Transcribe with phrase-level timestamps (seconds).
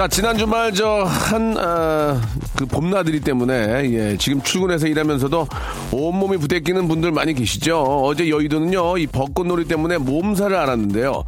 [0.00, 2.18] 자 지난 주말 저 한 아,
[2.56, 3.54] 그 봄나들이 때문에
[3.92, 5.46] 예, 지금 출근해서 일하면서도
[5.92, 7.82] 온몸이 부대끼는 분들 많이 계시죠.
[7.82, 11.22] 어제 여의도는요 이 벚꽃놀이 때문에 몸살을 앓았는데요.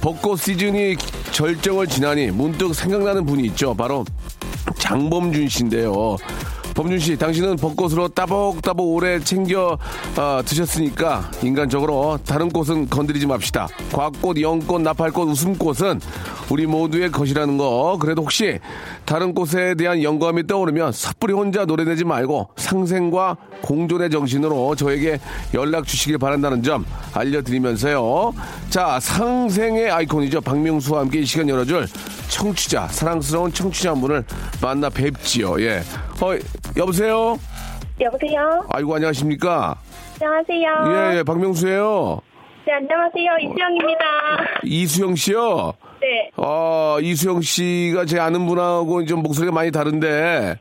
[0.00, 0.96] 벚꽃 시즌이
[1.32, 3.74] 절정을 지나니 문득 생각나는 분이 있죠.
[3.74, 4.06] 바로
[4.78, 6.16] 장범준 씨인데요.
[6.74, 9.78] 범준 씨, 당신은 벚꽃으로 따복따복 오래 챙겨
[10.18, 13.68] 어, 드셨으니까 인간적으로 다른 꽃은 건드리지 맙시다.
[13.92, 16.00] 과꽃, 영꽃, 나팔꽃, 웃음꽃은
[16.50, 17.96] 우리 모두의 것이라는 거.
[18.00, 18.58] 그래도 혹시
[19.04, 25.18] 다른 꽃에 대한 영감이 떠오르면 섣불리 혼자 노래내지 말고 상생과 공존의 정신으로 저에게
[25.54, 26.84] 연락 주시길 바란다는 점
[27.14, 28.34] 알려드리면서요.
[28.68, 30.42] 자, 상생의 아이콘이죠.
[30.42, 31.86] 박명수와 함께 이 시간 열어줄
[32.28, 34.22] 청취자, 사랑스러운 청취자 한 분을
[34.60, 35.60] 만나 뵙지요.
[35.62, 35.78] 예.
[36.20, 36.38] 어,
[36.76, 37.38] 여보세요?
[38.00, 38.66] 여보세요?
[38.68, 39.76] 아이고, 안녕하십니까?
[40.20, 41.12] 안녕하세요.
[41.14, 42.20] 예, 예, 박명수예요
[42.66, 43.30] 네, 안녕하세요.
[43.40, 44.04] 이수영입니다.
[44.64, 45.72] 이수영 씨요?
[46.00, 46.30] 네.
[46.36, 50.58] 어, 이수영 씨가 제 아는 분하고 좀 목소리가 많이 다른데,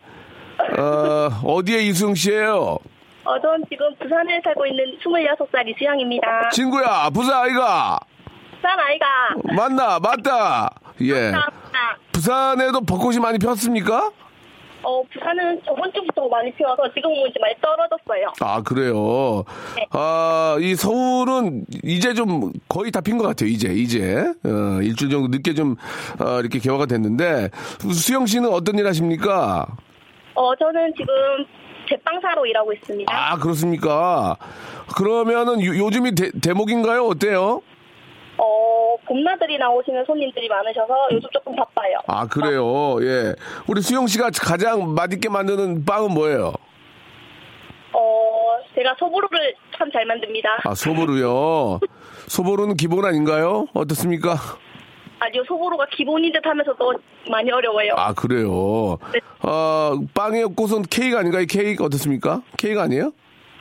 [0.78, 2.78] 어, 어디에 이수영 씨예요?
[3.25, 6.50] 어, 전 지금 부산에 살고 있는 26살 이수영입니다.
[6.50, 8.00] 친구야, 부산 아이가!
[8.56, 9.06] 부산 아이가.
[9.56, 10.00] 맞나?
[10.00, 10.69] 맞다!
[11.01, 11.31] 예.
[11.31, 11.51] 맞다.
[12.12, 14.12] 부산에도 벚꽃이 많이 폈습니까?
[14.85, 18.33] 어, 부산은 저번 주부터 많이 피워서 지금은 이제 많이 떨어졌어요.
[18.41, 19.45] 아, 그래요.
[19.78, 19.85] 네.
[19.91, 24.25] 아, 이 서울은 이제 좀 거의 다 핀 것 같아요, 이제, 이제.
[24.44, 25.78] 어, 일주일 정도 늦게 좀,
[26.19, 27.50] 어, 이렇게 개화가 됐는데,
[27.94, 29.66] 수영 씨는 어떤 일 하십니까?
[30.35, 31.13] 어, 저는 지금
[31.89, 33.11] 제빵사로 일하고 있습니다.
[33.13, 34.38] 아, 그렇습니까?
[34.95, 37.05] 그러면은 요, 요즘이 대, 대목인가요?
[37.07, 37.61] 어때요?
[38.38, 41.97] 어, 봄나들이 나오시는 손님들이 많으셔서 요즘 조금 바빠요.
[42.07, 42.97] 아, 그래요.
[43.01, 43.35] 예.
[43.67, 46.53] 우리 수영 씨가 가장 맛있게 만드는 빵은 뭐예요?
[47.94, 50.50] 어, 제가 소보루를 참 잘 만듭니다.
[50.63, 51.79] 아, 소보루요.
[52.27, 53.65] 소보루는 기본 아닌가요?
[53.73, 54.35] 어떻습니까?
[55.23, 56.94] 아니요, 소보루가 기본인 듯 하면서도
[57.29, 57.94] 많이 어려워요.
[57.95, 58.97] 아, 그래요.
[59.13, 59.19] 네.
[59.39, 61.45] 어, 빵의 꽃은 케이크 아닌가요?
[61.50, 62.41] 케이크 어떻습니까?
[62.57, 63.11] 케이크 아니에요?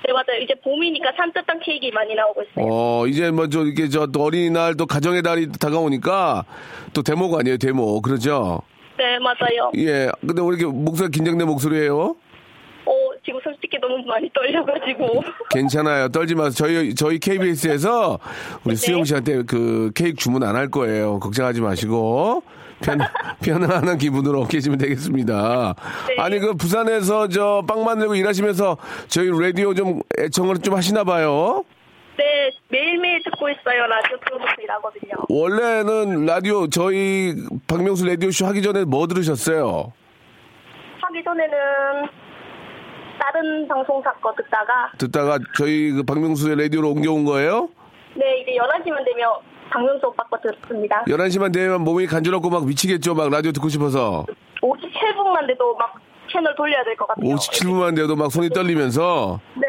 [0.05, 0.41] 네, 맞아요.
[0.43, 2.67] 이제 봄이니까 산뜻한 케이크 많이 나오고 있어요.
[2.69, 6.45] 어, 이제 뭐, 저, 이렇게 저, 또 어린이날 또 가정의 달이 다가오니까
[6.93, 8.03] 또 대목 아니에요, 대목.
[8.03, 8.63] 그러죠?
[8.99, 9.71] 네, 맞아요.
[9.77, 10.11] 예.
[10.21, 12.17] 근데 왜 이렇게 목소리 긴장된 목소리예요?
[13.23, 15.23] 어, 지금 솔직히 너무 많이 떨려가지고.
[15.51, 16.09] 괜찮아요.
[16.09, 16.51] 떨지 마세요.
[16.57, 18.19] 저희, 저희 KBS에서
[18.65, 18.81] 우리 네.
[18.81, 21.19] 수영 씨한테 그 케이크 주문 안 할 거예요.
[21.21, 22.43] 걱정하지 마시고.
[22.85, 22.99] 편,
[23.43, 25.75] 편안한 기분으로 계시면 되겠습니다.
[26.09, 26.17] 네.
[26.19, 28.77] 아니, 그 부산에서 저 빵 만들고 일하시면서
[29.09, 31.65] 저희 라디오 좀 애청을 좀 하시나 봐요.
[32.19, 33.87] 네, 매일매일 듣고 있어요.
[33.87, 35.13] 라디오 프로듀서 일하거든요.
[35.29, 37.35] 원래는 라디오 저희
[37.69, 39.93] 박명수 라디오쇼 하기 전에 뭐 들으셨어요?
[41.01, 42.09] 하기 전에는
[43.19, 47.69] 다른 방송사 거 듣다가, 듣다가 저희 그 박명수의 라디오로 옮겨온 거예요?
[48.15, 49.31] 네, 이제 11시만 되면
[49.71, 51.03] 박명수 오빠 거 듣습니다.
[51.07, 53.15] 11시만 되면 몸이 간지럽고 막 미치겠죠.
[53.15, 54.27] 막 라디오 듣고 싶어서.
[54.63, 55.95] 57분만 돼도 막
[56.31, 57.35] 채널 돌려야 될 것 같아요.
[57.35, 59.67] 57분만 돼도 막 손이 떨리면서 네.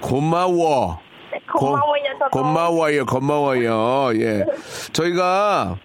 [0.00, 0.98] 고마워.
[1.32, 2.30] 네, 고마워요, 저도.
[2.30, 4.10] 고마워요, 고마워요.
[4.20, 4.44] 예.
[4.92, 5.76] 저희가,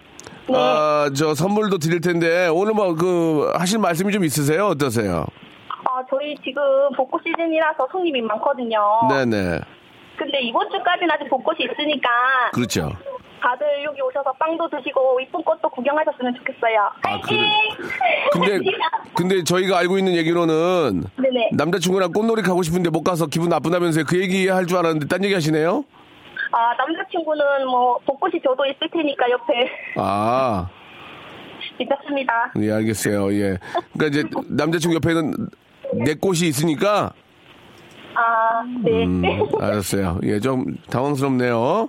[0.48, 0.54] 네.
[0.56, 4.66] 아, 저 선물도 드릴 텐데, 오늘 뭐, 그, 하실 말씀이 좀 있으세요?
[4.66, 5.24] 어떠세요?
[5.88, 6.62] 아, 저희 지금
[6.96, 8.78] 벚꽃 시즌이라서 손님이 많거든요.
[9.08, 9.60] 네네.
[10.18, 12.08] 근데 이번 주까지는 아직 벚꽃이 있으니까
[12.52, 12.90] 그렇죠.
[13.40, 16.80] 다들 여기 오셔서 빵도 드시고 이쁜 꽃도 구경하셨으면 좋겠어요.
[17.02, 17.38] 아, 그래.
[18.32, 18.58] 근데,
[19.14, 21.50] 근데 저희가 알고 있는 얘기로는, 네네.
[21.52, 24.04] 남자친구랑 꽃놀이 가고 싶은데 못 가서 기분 나쁘다면서요.
[24.08, 25.84] 그 얘기 할 줄 알았는데, 딴 얘기 하시네요?
[26.52, 30.68] 아 남자친구는 뭐 벚꽃이 저도 있을 테니까 옆에 아,
[31.78, 32.52] 있겠습니다.
[32.62, 33.32] 예, 알겠어요.
[33.34, 33.58] 예.
[33.92, 35.34] 그러니까 이제, 남자친구 옆에는
[36.04, 37.12] 내 꽃이 있으니까,
[38.14, 39.04] 아 네.
[39.04, 39.22] 음,
[39.60, 40.20] 알았어요.
[40.24, 41.88] 예, 좀 당황스럽네요.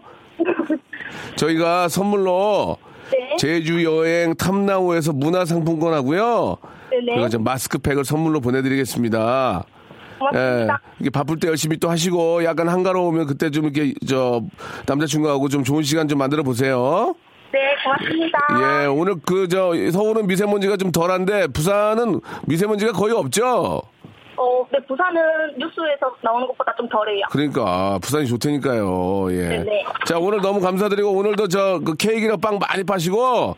[1.36, 2.77] 저희가 선물로
[3.12, 3.36] 네.
[3.38, 6.57] 제주 여행 탐나오에서 문화상품권 하고요.
[6.89, 7.06] 네네.
[7.15, 9.63] 그리고 저 마스크팩을 선물로 보내드리겠습니다.
[9.68, 10.81] 예, 고맙습니다.
[11.00, 14.42] 이게 바쁠 때 열심히 또 하시고 약간 한가로우면 그때 좀 이렇게 저
[14.88, 17.13] 남자친구하고 좀 좋은 시간 좀 만들어 보세요.
[17.54, 18.38] 네, 고맙습니다.
[18.83, 23.81] 예, 오늘 그 저 서울은 미세먼지가 좀 덜한데 부산은 미세먼지가 거의 없죠.
[24.38, 27.25] 어, 네, 부산은 뉴스에서 나오는 것보다 좀 덜해요.
[27.31, 29.31] 그러니까 부산이 좋다니까요.
[29.31, 29.48] 예.
[29.50, 29.86] 네네.
[30.06, 33.56] 자 오늘 너무 감사드리고 오늘도 저그 케이크랑 빵 많이 파시고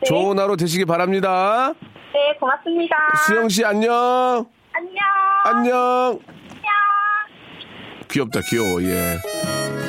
[0.00, 0.06] 네.
[0.06, 1.72] 좋은 하루 되시기 바랍니다.
[2.12, 2.96] 네, 고맙습니다.
[3.26, 4.46] 수영 씨 안녕.
[4.72, 4.98] 안녕.
[5.44, 5.76] 안녕.
[5.78, 6.20] 안녕.
[8.08, 9.85] 귀엽다 귀여워 예.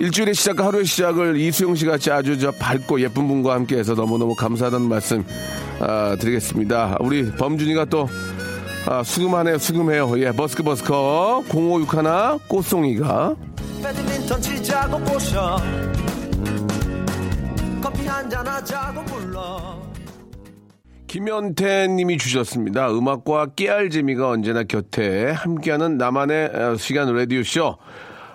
[0.00, 4.88] 일주일의 시작과 하루의 시작을 이수영 씨 같이 아주 저 밝고 예쁜 분과 함께해서 너무너무 감사하다는
[4.88, 5.22] 말씀
[5.78, 6.96] 아, 드리겠습니다.
[7.00, 8.08] 우리 범준이가 또
[8.86, 10.18] 아, 수금하네요 수금해요.
[10.18, 13.36] 예 버스커 버스커 0561 꽃송이가
[13.82, 15.58] 배드민턴 치자고 보셔
[17.82, 19.82] 커피 한잔 하자고 불러
[21.08, 22.90] 김현태 님이 주셨습니다.
[22.90, 27.76] 음악과 깨알 재미가 언제나 곁에 함께하는 나만의 어, 시간 라디오 쇼.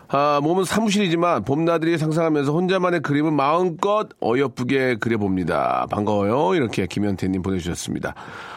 [0.07, 5.87] 아, 몸은 사무실이지만 봄나들이 상상하면서 혼자만의 그림을 마음껏 어여쁘게 그려봅니다.
[5.89, 6.55] 반가워요.
[6.55, 8.13] 이렇게 김현태님 보내주셨습니다.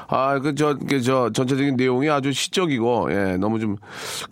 [0.09, 3.77] 아, 그, 저, 그, 저, 전체적인 내용이 아주 시적이고, 예, 너무 좀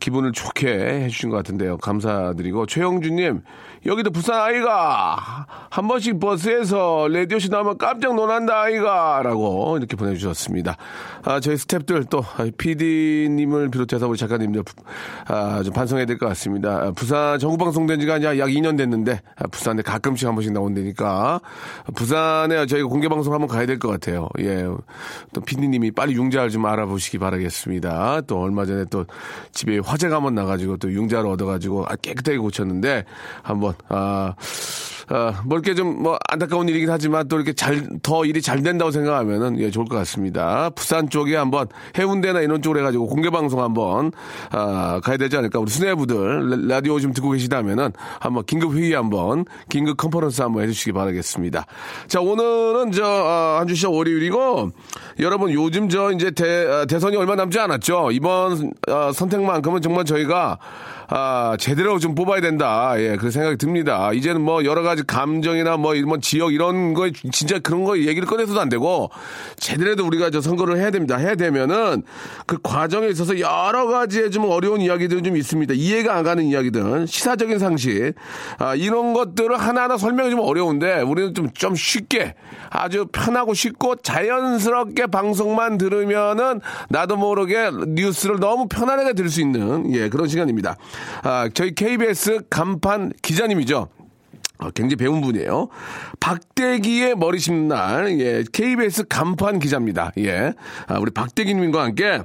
[0.00, 1.76] 기분을 좋게 해주신 것 같은데요.
[1.78, 3.42] 감사드리고, 최영주님,
[3.86, 10.76] 여기도 부산 아이가 한 번씩 버스에서 라디오시 나오면 깜짝 놀란다 아이가 라고 이렇게 보내주셨습니다.
[11.22, 12.24] 아, 저희 스탭들 또
[12.58, 14.64] PD님을 비롯해서 우리 작가님들
[15.28, 16.78] 아, 좀 반성해야 될 것 같습니다.
[16.86, 21.40] 아, 부산 전국 방송된 지가 약 2년 됐는데 아, 부산에 가끔씩 한 번씩 나온다니까
[21.94, 24.28] 부산에 저희가 공개 방송 한번 가야 될 것 같아요.
[24.40, 24.64] 예,
[25.34, 28.22] 또 PD님이 빨리 융자를 좀 알아보시기 바라겠습니다.
[28.22, 29.04] 또 얼마 전에 또
[29.52, 33.04] 집에 화재가 한번 나가지고 또 융자를 얻어가지고 아, 깨끗하게 고쳤는데
[33.42, 34.34] 한번 아,
[35.08, 38.90] 아, 뭐 이렇게 좀 뭐 안타까운 일이긴 하지만 또 이렇게 잘, 더 일이 잘 된다고
[38.90, 40.68] 생각하면은 예, 좋을 것 같습니다.
[40.70, 44.10] 부산 쪽에 한번 해운대나 이런 쪽으로 해가지고 공개 방송 한번,
[44.50, 45.58] 아, 가야 되지 않을까.
[45.60, 50.92] 우리 수뇌부들, 라- 라디오 좀 듣고 계시다면은 한번 긴급 회의 한번, 긴급 컨퍼런스 한번 해주시기
[50.92, 51.64] 바라겠습니다.
[52.08, 54.70] 자, 오늘은 저, 아, 한 주 시작 월요일이고,
[55.20, 58.10] 여러분 요즘 저 이제 대, 아, 대선이 얼마 남지 않았죠.
[58.12, 60.58] 이번 아, 선택만큼은 정말 저희가
[61.08, 62.94] 아, 제대로 좀 뽑아야 된다.
[62.98, 64.12] 예, 그 생각이 듭니다.
[64.12, 68.60] 이제는 뭐 여러 가지 감정이나 뭐 이런 지역 이런 거에 진짜 그런 거 얘기를 꺼내서도
[68.60, 69.10] 안 되고
[69.56, 71.16] 제대로 우리가 저 선거를 해야 됩니다.
[71.16, 72.02] 해야 되면은
[72.46, 75.74] 그 과정에 있어서 여러 가지의 좀 어려운 이야기들은 좀 있습니다.
[75.74, 78.14] 이해가 안 가는 이야기들, 시사적인 상식,
[78.58, 82.34] 아, 이런 것들을 하나하나 설명이 좀 어려운데 우리는 좀, 좀 쉽게
[82.70, 90.08] 아주 편하고 쉽고 자연스럽게 방송만 들으면은 나도 모르게 뉴스를 너무 편안하게 들을 수 있는 예,
[90.08, 90.76] 그런 시간입니다.
[91.22, 93.88] 아, 저희 KBS 간판 기자님이죠.
[94.58, 95.68] 아, 굉장히 배운 분이에요.
[96.20, 100.12] 박대기의 머리 심는 날, 예, KBS 간판 기자입니다.
[100.18, 100.52] 예.
[100.86, 102.22] 아, 우리 박대기님과 함께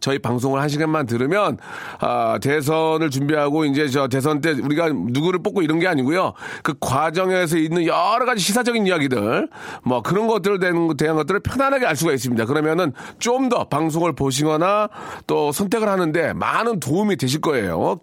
[0.00, 1.58] 저희 방송을 한 시간만 들으면
[2.00, 6.32] 아, 대선을 준비하고 이제 저 대선 때 우리가 누구를 뽑고 이런 게 아니고요.
[6.62, 9.48] 그 과정에서 있는 여러 가지 시사적인 이야기들
[9.84, 12.44] 뭐 그런 것들을 대한, 대한 것들을 편안하게 알 수가 있습니다.
[12.46, 14.88] 그러면은 좀 더 방송을 보시거나
[15.26, 17.98] 또 선택을 하는데 많은 도움이 되실 거예요.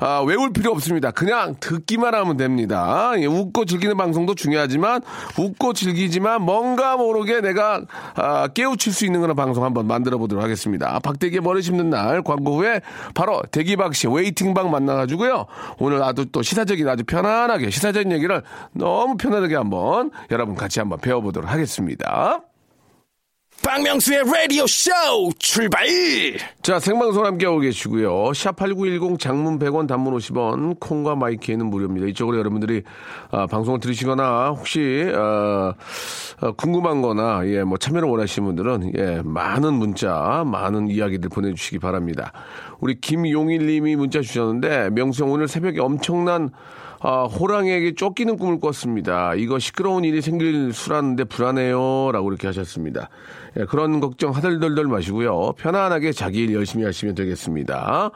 [0.00, 1.10] 아, 외울 필요 없습니다.
[1.10, 3.12] 그냥 듣기만 하면 됩니다.
[3.16, 5.00] 예, 웃고 즐기는 방송도 중요하지만
[5.38, 7.80] 웃고 즐기지만 뭔가 모르게 내가
[8.14, 10.98] 아, 깨우칠 수 있는 그런 방송 한번 만들어 보도록 하겠습니다.
[10.98, 12.80] 박대 기의 머리 심는 날 광고 후에
[13.14, 15.46] 바로 대기박 씨 Waiting 박 만나가지고요.
[15.78, 21.50] 오늘 아주 또 시사적인 아주 편안하게 시사적인 얘기를 너무 편안하게 한번 여러분 같이 한번 배워보도록
[21.50, 22.49] 하겠습니다.
[23.62, 24.90] 박명수의 라디오 쇼
[25.38, 25.86] 출발!
[26.62, 28.30] 자, 생방송 함께하고 계시고요.
[28.32, 32.06] 샵8910 장문 100원 단문 50원 콩과 my K는 무료입니다.
[32.06, 32.82] 이쪽으로 여러분들이
[33.30, 35.74] 아, 방송을 들으시거나 혹시 아,
[36.40, 42.32] 아, 궁금한 거나 예, 뭐 참여를 원하시는 분들은 예, 많은 문자, 많은 이야기들 보내주시기 바랍니다.
[42.80, 46.50] 우리 김용일 님이 문자 주셨는데 형 오늘 새벽에 엄청난
[47.02, 49.34] 아, 호랑이에게 쫓기는 꿈을 꿨습니다.
[49.34, 52.10] 이거 시끄러운 일이 생길 수라는데 불안해요.
[52.12, 53.08] 라고 이렇게 하셨습니다.
[53.58, 55.52] 예, 그런 걱정 하덜덜덜 마시고요.
[55.58, 58.10] 편안하게 자기 일 열심히 하시면 되겠습니다.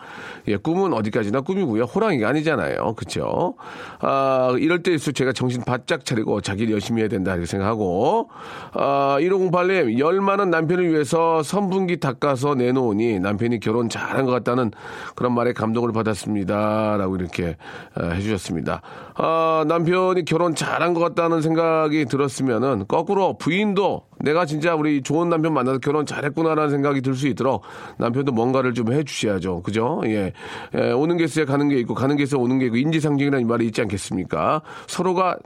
[0.48, 1.84] 예, 꿈은 어디까지나 꿈이고요.
[1.84, 2.94] 호랑이가 아니잖아요.
[2.94, 3.54] 그쵸?
[4.00, 7.32] 아, 이럴 때일수록 제가 정신 바짝 차리고 자기 일 열심히 해야 된다.
[7.32, 8.30] 이렇게 생각하고,
[8.72, 14.70] 아, 1508님, 열 많은 남편을 위해서 선분기 닦아서 내놓으니 남편이 결혼 잘한 것 같다는
[15.14, 16.96] 그런 말에 감동을 받았습니다.
[16.96, 17.56] 라고 이렇게
[17.94, 18.82] 아, 해주셨습니다.
[19.14, 25.52] 아, 남편이 결혼 잘한 것 같다는 생각이 들었으면은 거꾸로 부인도 내가 진짜 우리 좋은 남편
[25.54, 27.62] 만나서 결혼 잘했구나라는 생각이 들 수 있도록
[27.98, 29.62] 남편도 뭔가를 좀 해주셔야죠.
[29.62, 30.02] 그죠?
[30.06, 30.32] 예.
[30.74, 33.66] 예, 오는 게 있어야 가는 게 있고 가는 게 있어야 오는 게 있고 인지상정이라는 말이
[33.66, 34.62] 있지 않겠습니까?
[34.88, 35.36] 서로가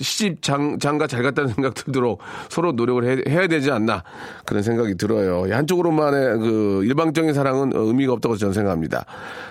[0.00, 4.04] 시집 장, 장가 잘 갔다는 생각 들도록 서로 노력을 해, 해야 되지 않나
[4.46, 5.52] 그런 생각이 들어요.
[5.52, 9.04] 한쪽으로만의 그 일방적인 사랑은 어, 의미가 없다고 저는 생각합니다.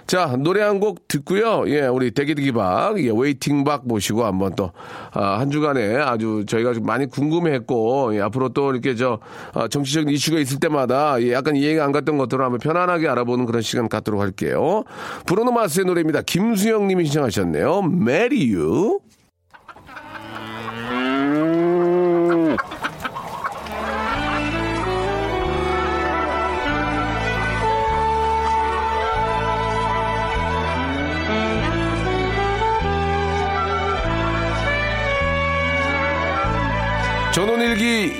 [0.08, 1.64] 자 노래 한 곡 듣고요.
[1.70, 8.16] 예 우리 대기대기박 예, 웨이팅박 모시고 한번 또한 주간에 아주 저희가 좀 많이 궁금해 했고
[8.16, 9.18] 예, 앞으로 또 이렇게 저
[9.54, 13.64] 아, 정치적인 이슈가 있을 때마다 예, 약간 이해가 안 갔던 것들을 한번 편안하게 알아보는 그런
[13.64, 14.84] 시간 갖도록 할게요.
[15.26, 16.22] 브루노 마스의 노래입니다.
[16.22, 17.80] 김수영 님이 신청하셨네요.
[17.92, 19.00] Marry You.
[19.00, 19.07] 전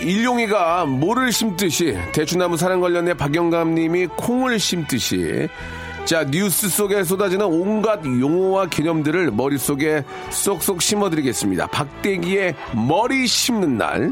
[0.08, 5.50] 일용이가 모를 심듯이 대추나무 사랑 관련해 박영감님이 콩을 심듯이
[6.06, 11.68] 자 뉴스 속에 쏟아지는 온갖 용어와 개념들을 머릿속에 쏙쏙 심어드리겠습니다.
[11.68, 12.56] 박대기의
[12.88, 14.12] 머리 심는 날.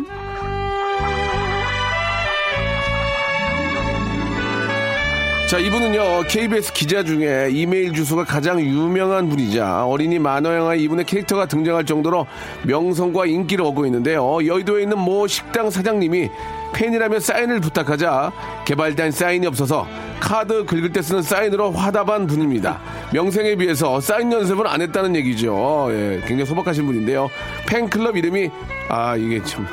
[5.47, 11.85] 자, 이분은요, KBS 기자 중에 이메일 주소가 가장 유명한 분이자 어린이 만화영화에 이분의 캐릭터가 등장할
[11.85, 12.25] 정도로
[12.63, 14.43] 명성과 인기를 얻고 있는데요.
[14.43, 16.31] 여의도에 있는 모 식당 사장님이
[16.73, 18.31] 팬이라며 사인을 부탁하자
[18.65, 19.85] 개발된 사인이 없어서
[20.19, 22.79] 카드 긁을 때 쓰는 사인으로 화답한 분입니다.
[23.13, 25.89] 명성에 비해서 사인 연습을 안 했다는 얘기죠.
[25.91, 27.29] 예, 굉장히 소박하신 분인데요.
[27.67, 28.49] 팬클럽 이름이,
[28.89, 29.67] 아, 이게 참.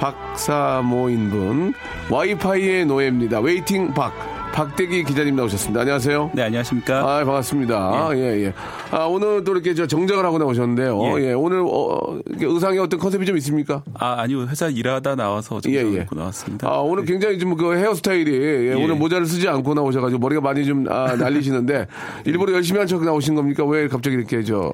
[0.00, 1.74] 박사모인 분.
[2.08, 3.40] 와이파이의 노예입니다.
[3.40, 4.33] Waiting 박.
[4.54, 5.80] 박대기 기자님 나오셨습니다.
[5.80, 6.30] 안녕하세요.
[6.32, 7.00] 네, 안녕하십니까.
[7.00, 8.10] 아, 반갑습니다.
[8.14, 8.52] 예, 예.
[8.92, 11.00] 아, 오늘 또 이렇게 저 정장을 하고 나오셨는데요.
[11.18, 11.32] 예, 예.
[11.32, 13.82] 오늘 어, 의상에 어떤 컨셉이 좀 있습니까?
[13.98, 14.42] 아, 아니요.
[14.46, 16.02] 회사 일하다 나와서 예, 정장 예.
[16.02, 16.68] 입고 나왔습니다.
[16.68, 18.74] 아, 오늘 굉장히 좀 그 헤어스타일이 예, 예.
[18.74, 21.88] 오늘 모자를 쓰지 않고 나오셔가지고 머리가 많이 좀 아, 날리시는데
[22.24, 23.64] 일부러 열심히 한 척 나오신 겁니까?
[23.64, 24.70] 왜 갑자기 이렇게 저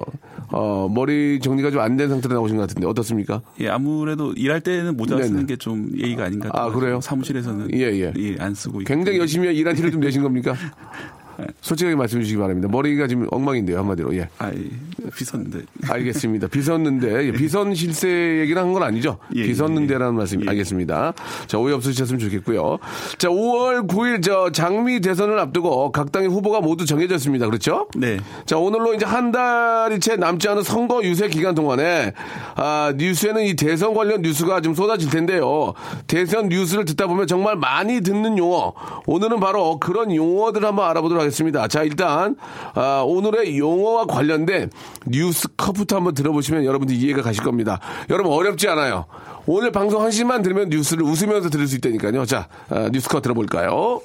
[0.51, 3.41] 어, 머리 정리가 좀 안 된 상태로 나오신 것 같은데 어떻습니까?
[3.59, 5.27] 예, 아무래도 일할 때는 모자 네네.
[5.27, 6.49] 쓰는 게 좀 예의가 아닌가.
[6.53, 6.99] 아, 그래요?
[7.01, 8.35] 사무실에서는 예, 예.
[8.39, 9.19] 안 쓰고 굉장히 때문에.
[9.19, 10.53] 열심히 일한 티를 좀 내신 겁니까?
[11.61, 12.67] 솔직하게 말씀해 주시기 바랍니다.
[12.71, 14.15] 머리가 지금 엉망인데요, 한마디로.
[14.15, 14.29] 예.
[14.37, 15.09] 아, 예.
[15.15, 15.59] 빗었는데.
[15.89, 16.47] 알겠습니다.
[16.47, 19.17] 비섰는데 예, 비선 실세 얘기를 한 건 아니죠?
[19.35, 20.49] 예, 비섰는데라는 말씀 예.
[20.49, 21.13] 알겠습니다.
[21.47, 22.77] 자 오해 없으셨으면 좋겠고요.
[23.17, 27.47] 자 5월 9일 저 장미 대선을 앞두고 각 당의 후보가 모두 정해졌습니다.
[27.47, 27.87] 그렇죠?
[27.95, 28.17] 네.
[28.45, 32.13] 자 오늘로 이제 한 달이 채 남지 않은 선거 유세 기간 동안에
[32.55, 35.73] 아 뉴스에는 이 대선 관련 뉴스가 좀 쏟아질 텐데요.
[36.07, 38.73] 대선 뉴스를 듣다 보면 정말 많이 듣는 용어.
[39.05, 41.30] 오늘은 바로 그런 용어들을 한번 알아보도록 하겠습니다.
[41.67, 42.35] 자 일단
[42.73, 44.69] 아, 오늘의 용어와 관련된
[45.07, 47.79] 뉴스 컷부터 한번 들어보시면 여러분들 이해가 가실 겁니다.
[48.09, 49.05] 여러분 어렵지 않아요.
[49.45, 52.25] 오늘 방송 한 시간만 들으면 뉴스를 웃으면서 들을 수 있다니까요.
[52.25, 54.01] 자 아, 뉴스 컷 들어볼까요?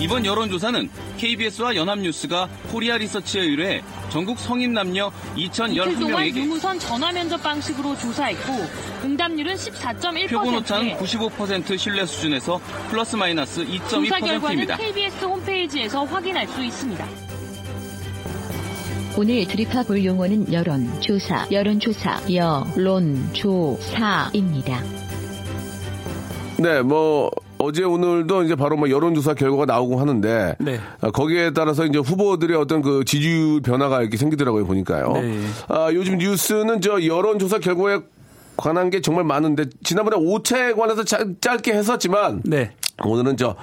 [0.00, 7.12] 이번 여론조사는 KBS와 연합뉴스가 코리아 리서치에 의뢰해 전국 성인 남녀 이틀 동안 2,011명에게 유무선 전화
[7.12, 8.52] 면접 방식으로 조사했고
[9.04, 14.76] 응답률은 14.1%에 표본 오차는 95% 신뢰 수준에서 플러스 마이너스 조사 결과는 2.2%입니다.
[14.76, 17.06] KBS 홈페이지에서 확인할 수 있습니다.
[19.16, 24.82] 오늘 드립합볼 용어는 여론, 조사, 여론조사, 여론, 조사입니다.
[26.58, 27.30] 네, 뭐
[27.62, 30.80] 어제 오늘도 이제 바로 뭐 여론조사 결과가 나오고 하는데 네.
[31.00, 35.12] 아, 거기에 따라서 이제 후보들의 어떤 그 지지율 변화가 이렇게 생기더라고요 보니까요.
[35.12, 35.40] 네.
[35.68, 37.98] 아, 요즘 뉴스는 저 여론조사 결과에
[38.56, 42.72] 관한 게 정말 많은데 지난번에 오차에 관해서 짜- 짧게 했었지만 네.
[43.04, 43.54] 오늘은 저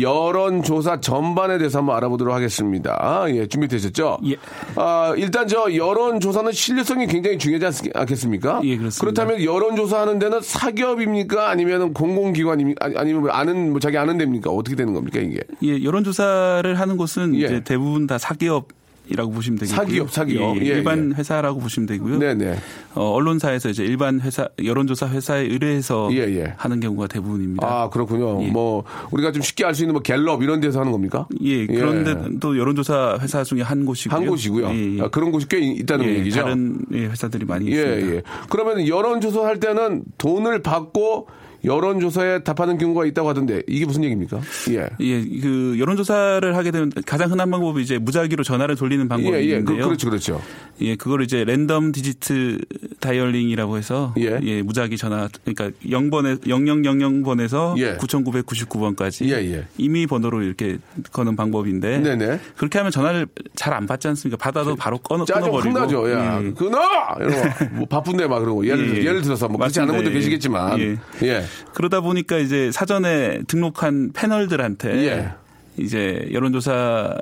[0.00, 2.96] 여론조사 전반에 대해서 한번 알아보도록 하겠습니다.
[3.00, 4.18] 아, 예, 준비되셨죠?
[4.26, 4.36] 예.
[4.76, 8.60] 아, 일단 저 여론조사는 신뢰성이 굉장히 중요하지 않- 않겠습니까?
[8.64, 9.00] 예, 그렇습니다.
[9.24, 11.48] 그렇다면 여론조사 하는 데는 사기업입니까?
[11.50, 12.84] 아니면 공공기관입니까?
[12.86, 14.50] 아니- 아니면 뭐 아는, 뭐 자기 아는 데입니까?
[14.50, 15.40] 어떻게 되는 겁니까, 이게?
[15.62, 17.38] 예, 여론조사를 하는 곳은 예.
[17.38, 18.68] 이제 대부분 다 사기업
[19.08, 19.76] 이라고 보시면 되겠고요.
[19.84, 20.56] 사기업, 사기업.
[20.56, 21.18] 예, 예, 일반 예.
[21.18, 22.18] 회사라고 보시면 되고요.
[22.18, 22.56] 네네.
[22.94, 26.54] 어, 언론사에서 이제 일반 회사 여론조사 회사에 의뢰해서 예, 예.
[26.56, 27.66] 하는 경우가 대부분입니다.
[27.66, 28.42] 아, 그렇군요.
[28.42, 28.48] 예.
[28.48, 31.28] 뭐, 우리가 좀 쉽게 알 수 있는 뭐 갤럽 이런 데서 하는 겁니까?
[31.42, 34.16] 예, 그런데 또 여론조사 회사 중에 한 곳이고요.
[34.18, 34.68] 한 곳이고요.
[34.70, 35.00] 예, 예.
[35.02, 36.42] 아, 그런 곳이 꽤 있다는 예, 얘기죠.
[36.42, 38.16] 다른 예, 회사들이 많이 예, 있습니다.
[38.16, 38.22] 예.
[38.48, 41.28] 그러면 여론조사 할 때는 돈을 받고
[41.66, 44.40] 여론조사에 답하는 경우가 있다고 하던데 이게 무슨 얘기입니까?
[44.70, 44.88] 예.
[45.00, 49.60] 예, 그 여론조사를 하게 되면 가장 흔한 방법이 이제 무작위로 전화를 돌리는 방법이 예, 예.
[49.60, 49.74] 그.
[49.76, 50.40] 그렇죠, 그렇죠.
[50.80, 52.58] 예, 그걸 이제 random digit
[53.00, 54.62] dialing이라고 해서 예.
[54.62, 57.96] 무작위 전화 그러니까 0번에 0000번에서 예.
[57.96, 59.64] 9999번까지 예, 예.
[59.78, 60.78] 임의 번호로 이렇게
[61.12, 62.40] 거는 방법인데 네네.
[62.56, 64.38] 그렇게 하면 전화를 잘 안 받지 않습니까?
[64.38, 66.10] 받아도 바로 끊어 짜증 끊어버리고 화나죠.
[66.10, 66.50] 야, 예.
[66.52, 66.78] 끊어!
[67.20, 69.06] 이러고 뭐 바쁜데 막 그러고 예를, 예, 들- 예.
[69.08, 69.94] 예를 들어서 뭐 그렇지 않은.
[69.94, 70.14] 분도 예.
[70.14, 70.78] 계시겠지만
[71.24, 71.44] 예.
[71.60, 71.70] 예.
[71.74, 75.30] 그러다 보니까 이제 사전에 등록한 패널들한테 예.
[75.78, 77.16] 이제 여론조사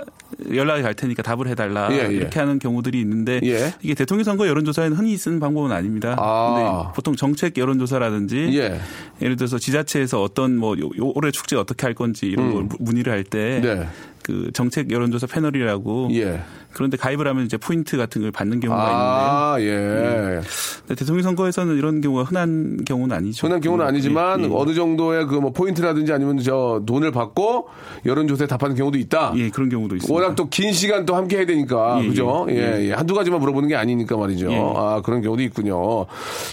[0.53, 2.15] 연락이 갈 테니까 답을 해달라 예, 예.
[2.15, 3.75] 이렇게 하는 경우들이 있는데 예.
[3.83, 6.17] 이게 대통령 선거 여론조사에는 흔히 쓰는 방법은 아닙니다.
[6.19, 6.55] 아.
[6.55, 8.81] 근데 보통 정책 여론조사라든지 예.
[9.23, 14.51] 예를 들어서 지자체에서 어떤 뭐 올해 축제 어떻게 할 건지 이런 걸 문의를 할때그 네.
[14.53, 16.43] 정책 여론조사 패널이라고 예.
[16.75, 19.65] 그런데 가입을 하면 이제 포인트 같은 걸 받는 경우가 아, 예.
[19.65, 20.43] 있는데요.
[20.81, 23.47] 근데 대통령 선거에서는 이런 경우가 흔한 경우는 아니죠.
[23.47, 24.51] 흔한 경우는 예, 아니지만 예, 예.
[24.53, 27.69] 어느 정도의 그 뭐 포인트라든지 아니면 저 돈을 받고
[28.07, 29.33] 여론조사에 답하는 경우도 있다.
[29.37, 30.15] 예, 그런 경우도 있습니다.
[30.15, 32.47] 워낙 또 긴 시간 또 함께 해야 되니까 예, 그죠?
[32.51, 32.85] 예, 예.
[32.89, 32.93] 예.
[32.93, 34.51] 한두 가지만 물어보는 게 아니니까 말이죠.
[34.53, 34.57] 예.
[34.77, 36.07] 아 그런 경우도 있군요.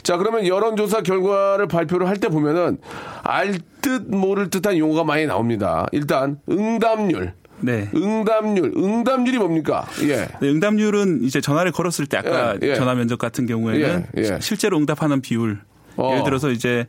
[0.03, 2.77] 자 그러면 여론조사 결과를 발표를 할 때 보면은
[3.23, 5.87] 알 듯 모를 듯한 용어가 많이 나옵니다.
[5.91, 7.89] 일단 응답률, 네.
[7.95, 9.85] 응답률, 응답률이 뭡니까?
[10.03, 10.27] 예.
[10.41, 12.75] 네, 응답률은 이제 전화를 걸었을 때 아까 예, 예.
[12.75, 14.37] 전화 면접 같은 경우에는 예, 예.
[14.41, 15.59] 실제로 응답하는 비율
[15.97, 16.11] 어.
[16.11, 16.87] 예를 들어서 이제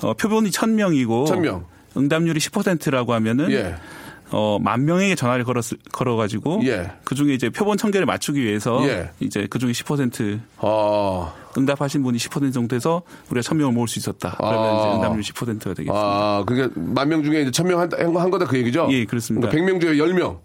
[0.00, 1.64] 어, 표본이 1000명이고 1000명.
[1.96, 3.74] 응답률이 10%라고 하면은 예.
[4.30, 6.92] 어, 만 명에게 전화를 걸었, 걸어가지고 예.
[7.04, 9.10] 그 중에 이제 표본 천 개를 맞추기 위해서 예.
[9.20, 11.32] 이제 그 중에 10% 어.
[11.56, 14.34] 응답하신 분이 10% 정도 해서 우리가 1000명을 모을 수 있었다.
[14.38, 14.78] 그러면 아.
[14.80, 15.94] 이제 응답률 10%가 되겠습니다.
[15.94, 18.86] 아, 그게 만 명 중에 이제 천명 한, 한 거다 그 얘기죠?
[18.90, 19.48] 예, 그렇습니다.
[19.48, 20.38] 그러니까 100명 중에 10명.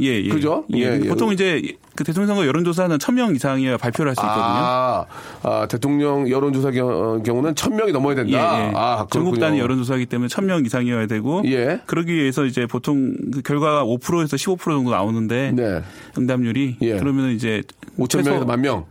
[0.00, 0.28] 예, 예.
[0.28, 0.64] 그죠?
[0.74, 0.78] 예.
[0.78, 1.08] 예, 예.
[1.08, 1.62] 보통 이제
[1.94, 4.44] 그 대통령 선거 여론조사는 1000명 이상이어야 발표를 할 수 있거든요.
[4.44, 5.06] 아,
[5.42, 8.30] 아, 대통령 여론조사 경, 어, 경우는 천 명이 넘어야 된다.
[8.60, 8.72] 예, 예.
[8.74, 9.38] 아, 전국.
[9.38, 11.80] 단위 여론조사이기 때문에 1000명 이상이어야 되고 예.
[11.86, 15.82] 그러기 위해서 이제 보통 그 결과가 5%에서 15% 정도 나오는데 네.
[16.18, 16.96] 응답률이 예.
[16.98, 17.62] 그러면 이제
[17.98, 18.84] 5천 최소- 명에서 만 명.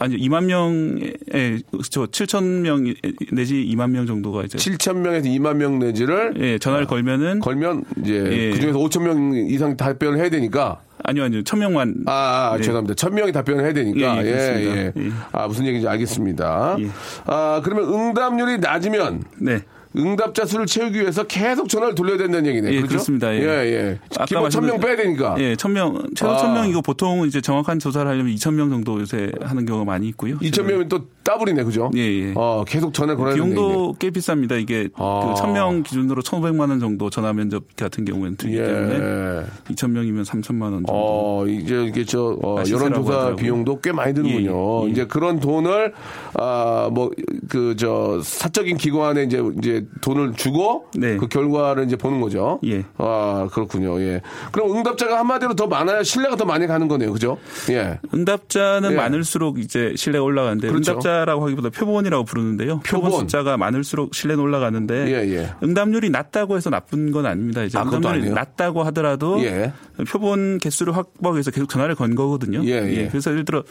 [0.00, 1.58] 아니 2만 명에
[1.90, 2.84] 저 7천 명
[3.32, 8.14] 내지 2만 명 정도가 이제 7천 명에서 2만 명 내지를 예, 전화를 걸면은 걸면 이제
[8.14, 8.50] 예.
[8.50, 10.80] 그 중에서 5천 명 이상 답변을 해야 되니까.
[11.02, 12.62] 아니요 아니요 1000명만 아, 아, 네.
[12.62, 12.94] 죄송합니다.
[12.94, 14.24] 천 명이 답변을 해야 되니까.
[14.24, 14.64] 예, 예, 예.
[14.64, 14.92] 예.
[14.96, 15.10] 예.
[15.32, 16.76] 아, 무슨 얘기인지 알겠습니다.
[16.80, 16.88] 예.
[17.26, 19.60] 아, 그러면 응답률이 낮으면 네.
[19.96, 22.70] 응답자 수를 채우기 위해서 계속 전화를 돌려야 된다는 얘기네요.
[22.72, 22.88] 예, 그렇죠?
[22.90, 23.34] 그렇습니다.
[23.34, 23.40] 예.
[23.40, 23.98] 예, 예.
[24.26, 25.34] 기본 천명 말씀드린- 빼야 되니까.
[25.38, 26.36] 예, 1000명, 최소 아.
[26.36, 30.38] 1000명이고 보통 이제 정확한 조사를 하려면 2000명 정도 요새 하는 경우가 많이 있고요.
[30.38, 31.90] 2천 명이면 또 더블이네, 그죠?
[31.96, 32.32] 예, 예.
[32.36, 34.60] 어, 계속 전화를 걸어야 되는 비용도 꽤 비쌉니다.
[34.60, 35.34] 이게 아.
[35.34, 38.64] 그 1000명 기준으로 1,500만 원 정도 전화 면접 같은 경우에는 들기 예.
[38.64, 40.92] 때문에 2,000명이면 3천만 원 정도.
[40.92, 43.36] 어, 이제 이게 저 어, 아, 여론조사 하더라고요.
[43.36, 44.82] 비용도 꽤 많이 드는군요.
[44.84, 44.90] 예, 예.
[44.92, 45.92] 이제 그런 돈을
[46.34, 47.10] 아, 뭐
[47.48, 51.16] 그 저 사적인 기관에 이제 이제 돈을 주고 네.
[51.16, 52.60] 그 결과를 이제 보는 거죠.
[52.64, 52.84] 예.
[52.98, 54.00] 아, 그렇군요.
[54.00, 54.20] 예.
[54.52, 57.12] 그럼 응답자가 한마디로 더 많아야 신뢰가 더 많이 가는 거네요.
[57.12, 57.38] 그죠?
[57.70, 57.98] 예.
[58.14, 58.94] 응답자는 예.
[58.94, 60.92] 많을수록 이제 신뢰가 올라가는데 그렇죠.
[60.92, 62.80] 응답자라고 하기보다 표본이라고 부르는데요.
[62.80, 63.20] 표본, 표본.
[63.20, 65.50] 숫자가 많을수록 신뢰는 올라가는데 예, 예.
[65.62, 67.62] 응답률이 낮다고 해서 나쁜 건 아닙니다.
[67.62, 68.30] 이제 아, 응답률이?
[68.30, 69.72] 낮다고 하더라도 예.
[70.08, 72.64] 표본 개수를 확보하기 위해서 계속 전화를 건 거거든요.
[72.64, 73.08] 예, 예.
[73.08, 73.62] 그래서 예를 들어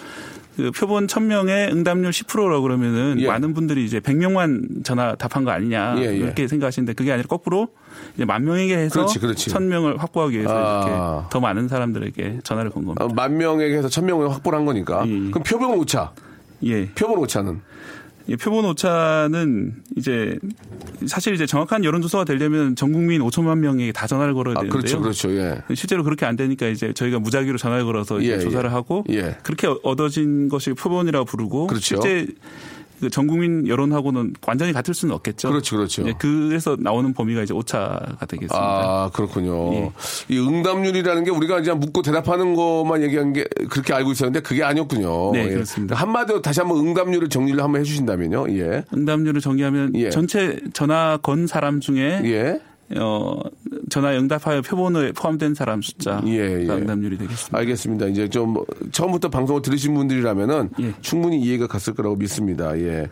[0.59, 3.27] 그 표본 1000명의 응답률 10%라고 그러면은 예.
[3.27, 6.15] 많은 분들이 이제 100명만 전화 답한 거 아니냐 예, 예.
[6.17, 7.69] 이렇게 생각하시는데 그게 아니라 거꾸로
[8.15, 9.49] 이제 만 명에게 해서 그렇지, 그렇지.
[9.49, 10.81] 1000명을 확보하기 위해서 아.
[10.81, 13.05] 이렇게 더 많은 사람들에게 전화를 건 겁니다.
[13.05, 15.03] 어, 만 명에게 해서 천 명을 확보를 한 거니까.
[15.07, 15.29] 예, 예.
[15.29, 16.11] 그럼 표본 오차.
[16.65, 16.89] 예.
[16.89, 17.59] 표본 오차는 예,
[18.37, 20.37] 표본 오차는 이제
[21.07, 24.79] 사실 이제 정확한 여론조사가 되려면 전 국민 5천만 명에게 다 전화를 걸어야 아, 되는데요.
[24.79, 25.01] 그렇죠.
[25.01, 25.31] 그렇죠.
[25.31, 25.61] 예.
[25.75, 28.73] 실제로 그렇게 안 되니까 이제 저희가 무작위로 전화를 걸어서 예, 조사를 예.
[28.73, 29.37] 하고 예.
[29.43, 32.01] 그렇게 얻어진 것이 표본이라고 부르고 그렇죠.
[32.01, 32.33] 실제 그
[33.11, 35.49] 전 국민 여론하고는 완전히 같을 수는 없겠죠.
[35.49, 36.07] 그렇죠, 그렇죠.
[36.07, 38.57] 예, 그래서 나오는 범위가 이제 오차가 되겠습니다.
[38.57, 39.73] 아, 그렇군요.
[39.73, 39.91] 예.
[40.29, 45.31] 이 응답률이라는 게 우리가 이제 묻고 대답하는 것만 얘기한 게 그렇게 알고 있었는데 그게 아니었군요.
[45.33, 45.49] 네, 예.
[45.49, 45.95] 그렇습니다.
[45.95, 48.45] 한마디로 다시 한번 응답률을 정리를 한번 해주신다면요.
[48.57, 48.83] 예.
[48.93, 50.09] 응답률을 정의하면 예.
[50.09, 52.59] 전체 전화 건 사람 중에 예.
[52.97, 53.39] 어,
[53.89, 56.67] 전화 응답하여 표본에 포함된 사람 숫자 예, 예.
[56.67, 57.57] 응답률이 되겠습니다.
[57.57, 58.05] 알겠습니다.
[58.07, 60.93] 이제 좀 뭐, 처음부터 방송을 들으신 분들이라면은 예.
[61.01, 62.77] 충분히 이해가 갔을 거라고 믿습니다.
[62.79, 63.09] 예.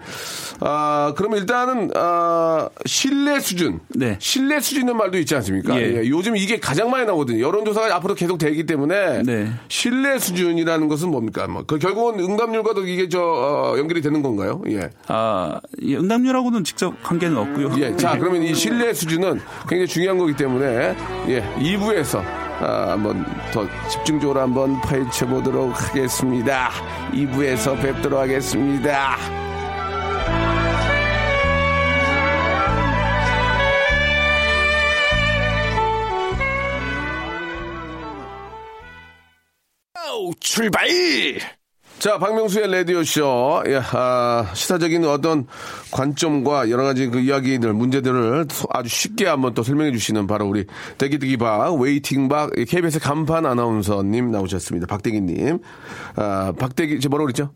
[0.62, 3.80] 아, 그러면 일단은 아, 신뢰 수준.
[3.90, 4.18] 네.
[4.20, 5.80] 신뢰 수준의 말도 있지 않습니까?
[5.80, 5.98] 예.
[5.98, 7.40] 예, 요즘 이게 가장 많이 나오거든요.
[7.40, 9.52] 여론조사가 앞으로 계속 되기 때문에 네.
[9.68, 11.48] 신뢰 수준이라는 것은 뭡니까?
[11.48, 14.62] 뭐, 그 결국은 응답률과도 이게 저 어, 연결이 되는 건가요?
[14.70, 14.90] 예.
[15.08, 17.76] 아, 이 응답률하고는 직접 관계는 없고요.
[17.78, 17.96] 예.
[17.96, 20.95] 자, 그러면 이 신뢰 수준은 굉장히 중요한 거기 때문에
[21.27, 22.21] 예 2부에서
[22.60, 26.69] 아, 한번 더 집중적으로 한번 파헤쳐 보도록 하겠습니다.
[27.12, 29.17] 2부에서 뵙도록 하겠습니다.
[40.58, 40.88] 출발!
[42.00, 43.64] 자, 박명수의 라디오쇼.
[43.68, 45.48] 예, 아, 시사적인 어떤
[45.92, 50.66] 관점과 여러 가지 그 이야기들, 문제들을 아주 쉽게 한번 또 설명해 주시는 바로 우리
[51.00, 54.86] 대기대기박, 웨이팅박, KBS 간판 아나운서님 나오셨습니다.
[54.86, 55.58] 박대기님.
[56.18, 57.50] 아, 박대기, 제 뭐라고 그랬죠?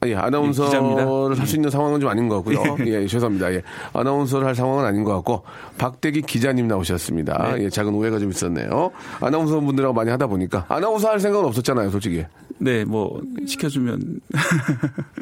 [0.00, 2.76] 아, 예, 아나운서를 할 수 있는 상황은 좀 아닌 것 같고요.
[2.90, 3.52] 예, 죄송합니다.
[3.52, 5.44] 예, 아나운서를 할 상황은 아닌 것 같고
[5.78, 7.60] 박대기 기자님 나오셨습니다.
[7.60, 8.90] 예, 작은 오해가 좀 있었네요.
[9.20, 12.24] 아나운서 분들하고 많이 하다 보니까 아나운서 할 생각은 없었잖아요, 솔직히.
[12.62, 14.20] 네, 뭐 시켜주면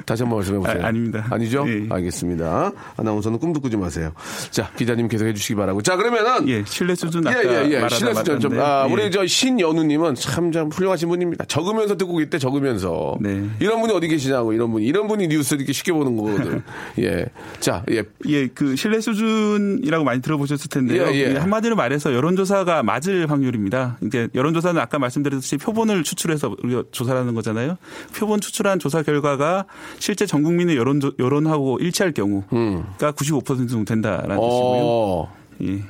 [0.04, 0.84] 다시 한번 말씀해 보세요.
[0.84, 1.64] 아, 닙니다 아니죠?
[1.66, 1.86] 예.
[1.88, 2.72] 알겠습니다.
[2.98, 4.12] 아나운서는 꿈도 꾸지 마세요.
[4.50, 5.80] 자, 기자님 계속 해주시기 바라고.
[5.80, 7.74] 자, 그러면은 예, 신뢰 수준 예, 아까 예, 예.
[7.76, 8.92] 말하다 신뢰 수준 좀, 아, 예.
[8.92, 11.46] 우리 저 신연우님은 참, 참 훌륭하신 분입니다.
[11.46, 13.16] 적으면서 듣고 계때 적으면서.
[13.20, 13.48] 네.
[13.58, 14.84] 이런 분이 어디 계시냐고, 이런 분이.
[14.84, 16.62] 이런 분이 뉴스 이렇게 쉽게 보는 거거든.
[17.00, 17.24] 예.
[17.58, 18.02] 자, 예.
[18.26, 21.04] 예, 그 신뢰 수준이라고 많이 들어보셨을 텐데요.
[21.08, 21.34] 예, 예.
[21.34, 23.96] 예, 한마디로 말해서 여론조사가 맞을 확률입니다.
[24.02, 27.76] 이제 여론조사는 아까 말씀드렸듯이 표본을 추출해서 우리가 조사 를 하는 거잖아요.
[28.14, 29.64] 표본 추출한 조사 결과가
[29.98, 34.80] 실제 전 국민의 여론 여론하고 일치할 경우가 95% 정도 된다라는 뜻이고요.
[34.82, 35.36] 어.
[35.62, 35.82] 예.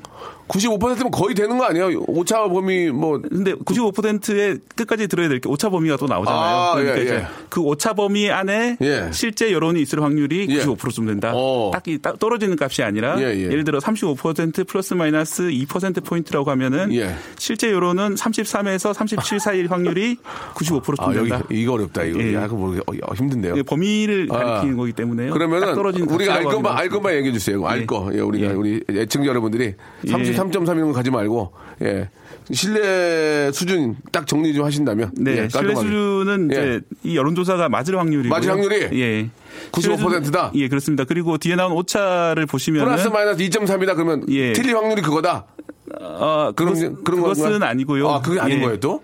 [0.50, 2.02] 95%면 거의 되는 거 아니에요?
[2.06, 3.20] 오차 범위 뭐.
[3.20, 6.40] 근데 95%의 끝까지 들어야 될 게 오차 범위가 또 나오잖아요.
[6.40, 7.26] 아, 그러니까 예, 이제 예.
[7.48, 9.08] 그 오차 범위 안에 예.
[9.12, 10.60] 실제 여론이 있을 확률이 예.
[10.62, 11.32] 95%쯤 된다.
[11.34, 11.70] 어.
[11.72, 13.48] 딱히 딱 떨어지는 값이 아니라 예, 예.
[13.48, 17.14] 를 들어 35% 플러스 마이너스 2% 포인트라고 하면은 예.
[17.38, 20.16] 실제 여론은 33에서 37 사이일 확률이
[20.54, 21.44] 95%쯤 아, 여기, 된다.
[21.50, 22.20] 이거 어렵다, 이거.
[22.20, 22.34] 예.
[22.34, 23.62] 약간 모르게, 어, 어, 힘든데요.
[23.64, 24.38] 범위를 아.
[24.38, 25.30] 가리키는 거기 때문에요.
[25.30, 25.78] 딱 그러면은
[26.10, 27.64] 우리가 알 것만 알 것만 얘기해 주세요.
[27.66, 27.86] 알 예.
[27.86, 28.10] 거.
[28.12, 28.52] 예, 우리가 예.
[28.52, 29.74] 우리 애청 자 여러분들이
[30.40, 32.08] 33.3 이런 거 가지 말고 예.
[32.52, 35.74] 신뢰 수준 딱 정리 좀 하신다면 네, 예, 깔끔하게.
[35.76, 36.54] 수준은 예.
[36.54, 39.00] 이제 이 여론조사가 맞을 확률이고 맞을 확률이?
[39.00, 39.28] 예.
[39.72, 40.50] 95% 다?
[40.54, 41.04] 예, 그렇습니다.
[41.04, 44.52] 그리고 뒤에 나온 오차를 보시면은 플러스 마이너스 2.3이다 그러면 예.
[44.52, 45.46] 틀릴 확률이 그거다.
[46.00, 47.70] 어, 그런 그것, 그런 그것은 건가요?
[47.70, 48.08] 아니고요.
[48.08, 48.62] 아, 그게 아닌 예.
[48.62, 49.00] 거예요, 또?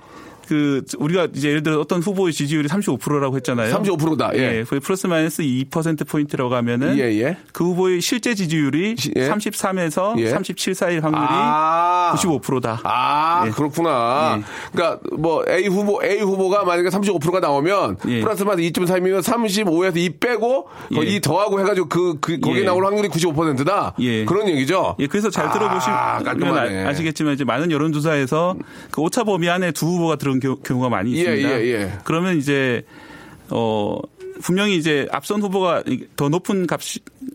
[0.47, 3.75] 그 우리가 이제 예를 들어 어떤 후보의 지지율이 35%라고 했잖아요.
[3.75, 4.31] 35%다.
[4.35, 4.65] 예.
[4.69, 7.37] 그 플러스 마이너스 2% 포인트라고 하면은 예, 예.
[7.53, 9.29] 그 후보의 실제 지지율이 시- 예.
[9.29, 10.31] 33에서 예.
[10.31, 12.15] 37 사이 확률이 아.
[12.17, 12.81] 95%다.
[12.85, 13.51] 아, 예.
[13.51, 14.39] 그렇구나.
[14.39, 14.45] 예.
[14.73, 18.21] 그러니까 뭐 A 후보 A 후보가 만약에 35%가 나오면 예.
[18.21, 21.01] 플러스 마이너스 2.3이면 35에서 2 빼고 예.
[21.01, 22.65] 이 더하고 해 가지고 그, 그 거기에 예.
[22.65, 23.95] 나올 확률이 95%다.
[24.01, 24.25] 예.
[24.25, 24.95] 그런 얘기죠.
[25.01, 26.21] 예, 그래서 잘 들어보시면 아.
[26.87, 28.57] 아, 시겠지만 이제 많은 여론조사에서
[28.93, 31.51] 그 오차 범위 안에 두 후보가 들은 겨- 경우가 많이 예, 있습니다.
[31.61, 31.93] 예, 예.
[32.05, 32.85] 그러면 이제
[33.51, 33.99] 어
[34.43, 35.85] 분명히 이제 앞선 후보가
[36.17, 36.81] 더 높은 값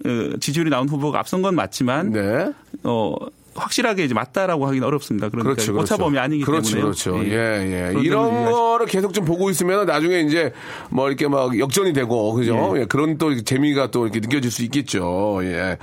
[0.06, 2.52] 어, 지지율이 나온 후보가 앞선 건 맞지만 네.
[2.84, 3.16] 어
[3.54, 5.28] 확실하게 이제 맞다라고 하기는 어렵습니다.
[5.28, 5.98] 그러니까 그렇죠, 그렇죠.
[5.98, 7.20] 범위 아니기 그렇죠, 때문에 그렇죠.
[7.26, 7.90] 예, 예.
[7.90, 10.54] 그런 이런 거를 계속 좀 보고 있으면 나중에 이제
[10.90, 12.74] 뭐 이렇게 막 역전이 되고, 그죠?
[12.78, 15.42] 예, 그런 또 재미가 또 이렇게 느껴질 수 있겠죠.
[15.44, 15.78] 예.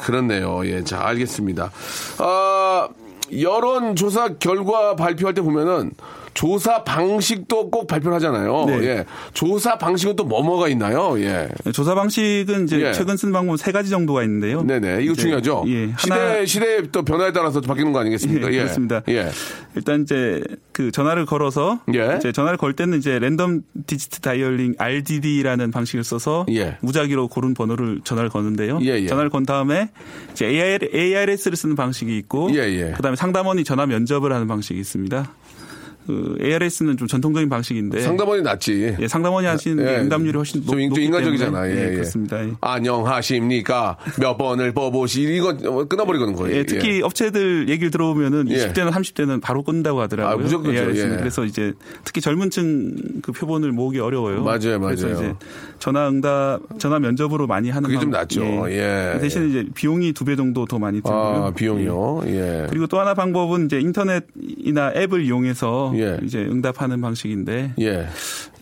[0.00, 0.62] 그렇네요.
[0.66, 0.82] 예.
[0.82, 1.70] 자, 알겠습니다.
[2.18, 2.88] 아,
[3.40, 5.92] 여론 조사 결과 발표할 때 보면은
[6.34, 8.64] 조사 방식도 꼭 발표를 하잖아요.
[8.66, 8.82] 네.
[8.84, 9.04] 예.
[9.34, 11.20] 조사 방식은 또 뭐뭐가 있나요?
[11.20, 11.48] 예.
[11.72, 12.92] 조사 방식은 이제 예.
[12.92, 14.62] 최근 쓴 방법 세 가지 정도가 있는데요.
[14.62, 15.02] 네네.
[15.02, 15.64] 이거 중요하죠.
[15.68, 18.48] 예, 시대, 시대의 또 변화에 따라서 바뀌는 거 아니겠습니까?
[18.48, 18.58] 예, 예.
[18.58, 19.02] 그렇습니다.
[19.08, 19.30] 예.
[19.76, 20.42] 일단 이제
[20.72, 22.16] 그 전화를 걸어서 예.
[22.18, 26.78] 이제 전화를 걸 때는 이제 랜덤 디지트 다이얼링 RDD라는 방식을 써서 예.
[26.80, 28.78] 무작위로 고른 번호를 전화를 거는데요.
[29.08, 29.90] 전화를 건 다음에
[30.32, 32.48] 이제 AR, ARS를 쓰는 방식이 있고.
[32.96, 35.30] 그다음에 상담원이 전화 면접을 하는 방식이 있습니다.
[36.06, 38.96] 그 ARS는 좀 전통적인 방식인데 상담원이 낫지.
[39.00, 39.98] 예, 상담원이 하시는 예.
[40.00, 41.62] 응답률이 훨씬 좀 높, 인- 좀 높기 인간적이잖아.
[41.62, 41.94] 때문에 예, 예.
[41.94, 42.44] 그렇습니다.
[42.44, 42.52] 예.
[42.60, 43.96] 안녕하십니까?
[44.18, 45.54] 몇 번을 뽑으시, 이거
[45.86, 46.56] 끊어버리거든, 거의.
[46.56, 47.02] 예, 특히 예.
[47.02, 48.56] 업체들 얘기를 들어보면은 예.
[48.68, 50.34] 20대나 30대는 바로 끊는다고 하더라고요.
[50.34, 50.74] 아, 무조건.
[50.74, 51.12] ARS 는.
[51.14, 51.16] 예.
[51.18, 51.72] 그래서 이제
[52.04, 54.42] 특히 젊은층 그 표본을 모으기 어려워요.
[54.42, 55.18] 맞아요, 그래서 맞아요.
[55.18, 55.34] 이제
[55.78, 58.70] 전화 응답, 전화 면접으로 많이 하는 그게 좀 방- 낫죠.
[58.70, 59.18] 예.
[59.20, 61.12] 대신 이제 비용이 두 배 정도 더 많이 들고요.
[61.14, 62.22] 아, 비용이요.
[62.26, 62.66] 예.
[62.70, 66.18] 그리고 또 하나 방법은 이제 인터넷이나 앱을 이용해서 예.
[66.22, 68.08] 이제 응답하는 방식인데 예.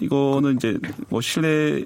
[0.01, 1.85] 이거는 이제 뭐 신뢰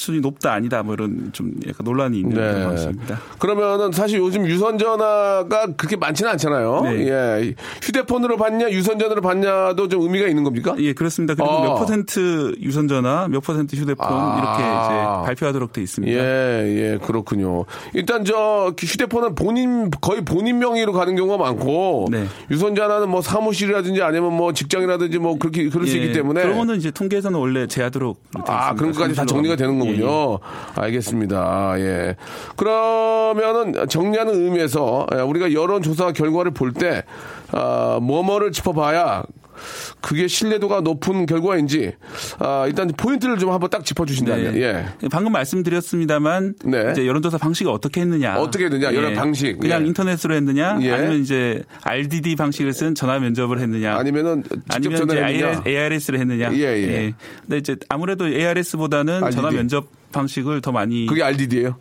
[0.00, 3.20] 수준이 높다 아니다 뭐 이런 좀 약간 논란이 있는 그런 방식입니다.
[3.38, 6.80] 그러면은 사실 요즘 유선 전화가 그렇게 많지는 않잖아요.
[6.84, 7.08] 네.
[7.08, 7.54] 예.
[7.82, 10.74] 휴대폰으로 받냐, 유선 전화로 받냐도 좀 의미가 있는 겁니까?
[10.78, 11.34] 예, 그렇습니다.
[11.34, 11.62] 그리고 어.
[11.62, 14.38] 몇 퍼센트 유선 전화, 몇 퍼센트 휴대폰 아.
[14.38, 16.12] 이렇게 이제 발표하도록 돼 있습니다.
[16.12, 17.66] 예, 예, 그렇군요.
[17.92, 22.24] 일단 저 휴대폰은 본인 거의 본인 명의로 가는 경우가 많고 네.
[22.50, 26.56] 유선 전화는 뭐 사무실이라든지 아니면 뭐 직장이라든지 뭐 그렇게 그럴 수 예, 있기 때문에 그런
[26.56, 28.18] 거는 이제 통계에서는 원래 제하도록.
[28.46, 29.84] 아, 그런 것까지 다 정리가 되는.
[29.86, 30.38] 예, 거군요.
[30.74, 31.74] 알겠습니다.
[31.78, 32.16] 예.
[32.56, 37.04] 그러면은 정리하는 의미에서 예, 우리가 여론조사 결과를 볼 때,
[37.52, 39.24] 아, 뭐뭐를 짚어봐야
[40.00, 41.92] 그게 신뢰도가 높은 결과인지
[42.38, 44.60] 아, 일단 포인트를 좀 한번 딱 짚어주신다면 네.
[44.62, 45.08] 예.
[45.10, 46.88] 방금 말씀드렸습니다만 네.
[46.92, 48.36] 이제 여론조사 방식을 어떻게 했느냐?
[48.36, 49.58] 어떻게 했느냐, 여러 방식.
[49.58, 49.86] 그냥 예.
[49.86, 50.78] 인터넷으로 했느냐?
[50.82, 50.92] 예.
[50.92, 53.96] 아니면 이제 RDD 방식을 쓴 전화 면접을 했느냐?
[53.96, 55.62] 아니면은 직접 아니면 전화를 했느냐?
[55.66, 56.52] ARS를 했느냐?
[56.54, 57.14] 예, 예.
[57.42, 59.36] 근데 이제 아무래도 ARS보다는 RDD.
[59.36, 61.76] 전화 면접 방식을 더 많이 그게 RDD예요?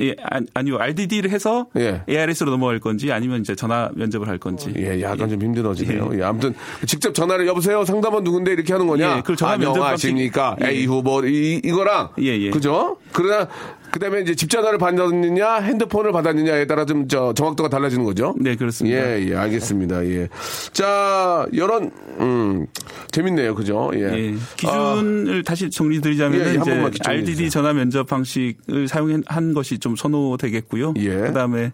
[0.00, 0.78] 예, 아- 아니요.
[0.78, 2.02] RDD를 해서 예.
[2.08, 4.72] ARS로 넘어갈 건지 아니면 이제 전화 면접을 할 건지.
[4.76, 6.10] 예, 약간 좀 힘들어지네요.
[6.18, 6.22] 예.
[6.22, 6.54] 아무튼
[6.86, 9.16] 직접 전화를 여보세요 상담원 누군데 이렇게 하는 거냐?
[9.16, 10.56] 예, 그걸 전화 면접 안녕하십니까?
[10.56, 12.50] 방식- A 후보 이, 이거랑 예, 예.
[12.50, 12.96] 그죠?
[13.12, 13.48] 그러나
[13.90, 18.34] 그다음에 이제 집 전화를 받았느냐 핸드폰을 받았느냐에 따라 좀 저 정확도가 달라지는 거죠.
[18.38, 18.98] 네, 그렇습니다.
[18.98, 20.04] 예, 예, 알겠습니다.
[20.06, 20.28] 예.
[20.72, 22.66] 자, 여론 음
[23.10, 23.54] 재밌네요.
[23.54, 23.90] 그죠?
[23.94, 24.00] 예.
[24.12, 27.50] 예, 기준을 다시 정리드리자면 예, 예, 한 이제 RDD.
[27.50, 30.94] 전화 면접 방식을 사용한 것이 좀 선호되겠고요.
[30.98, 31.08] 예.
[31.08, 31.72] 그다음에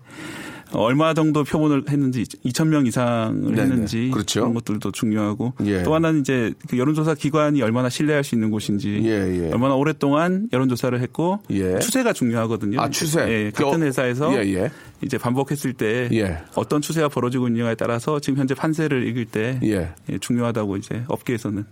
[0.73, 3.63] 얼마 정도 표본을 했는지 2천 명 이상을 네네.
[3.63, 4.41] 했는지 그렇죠.
[4.41, 5.83] 그런 것들도 중요하고 예.
[5.83, 9.53] 또 하나는 이제 그 여론조사 기관이 얼마나 신뢰할 수 있는 곳인지 예, 예.
[9.53, 11.79] 얼마나 오랫동안 여론조사를 했고 예.
[11.79, 12.81] 추세가 중요하거든요.
[12.81, 13.21] 아, 추세.
[13.29, 14.71] 예, 같은 그, 회사에서 예, 예.
[15.03, 16.39] 이제 반복했을 때 예.
[16.55, 21.65] 어떤 추세가 벌어지고 있느냐에 따라서 지금 현재 판세를 읽을 때 중요하다고 이제 업계에서는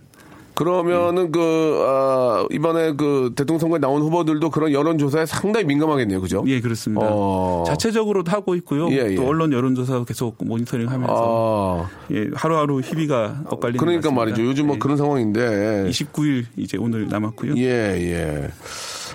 [0.55, 6.21] 그러면은 그 아, 이번에 그 대통령 선거에 나온 후보들도 그런 여론 조사에 상당히 민감하겠네요.
[6.21, 6.43] 그죠?
[6.47, 7.07] 예, 그렇습니다.
[7.09, 7.63] 어.
[7.67, 8.89] 자체적으로도 하고 있고요.
[8.91, 9.15] 예, 예.
[9.15, 14.11] 또 언론 여론 조사도 계속 모니터링하면서 아, 예, 하루하루 희비가 엇갈리는 그러니까.
[14.11, 14.43] 말이죠.
[14.43, 14.79] 요즘 뭐 예.
[14.79, 15.89] 그런 상황인데.
[15.89, 17.55] 29일 이제 오늘 남았고요.
[17.57, 18.49] 예, 예.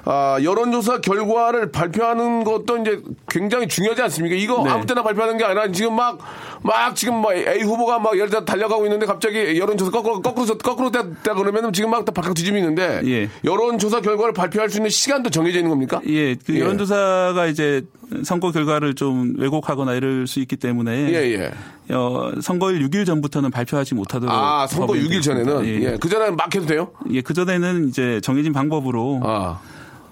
[0.04, 4.34] 아, 여론조사 결과를 발표하는 것도 이제 굉장히 중요하지 않습니까?
[4.34, 4.70] 이거 네.
[4.70, 6.18] 아무 때나 발표하는 게 아니라 지금 막,
[6.62, 10.90] 막 지금 뭐 A 후보가 막 예를 들어 달려가고 있는데 갑자기 여론조사 거꾸로, 거꾸로, 거꾸로
[10.90, 13.02] 됐다 그러면은 지금 막 다 바깥 뒤집히는데.
[13.06, 13.30] 예.
[13.44, 16.00] 여론조사 결과를 발표할 수 있는 시간도 정해져 있는 겁니까?
[16.06, 16.60] 예, 그 예.
[16.60, 17.82] 여론조사가 이제
[18.24, 21.52] 선거 결과를 좀 왜곡하거나 이럴 수 있기 때문에 예,
[21.90, 21.94] 예.
[21.94, 25.50] 어, 선거일 6일 전부터는 발표하지 못하도록 아, 선거 법에 6일 되어 있습니다.
[25.52, 25.66] 전에는?
[25.66, 25.92] 예.
[25.92, 25.96] 예.
[26.00, 26.90] 그 전에는 막 해도 돼요?
[27.10, 29.60] 예, 그 전에는 이제 정해진 방법으로 아.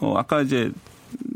[0.01, 0.71] 어, 아까 이제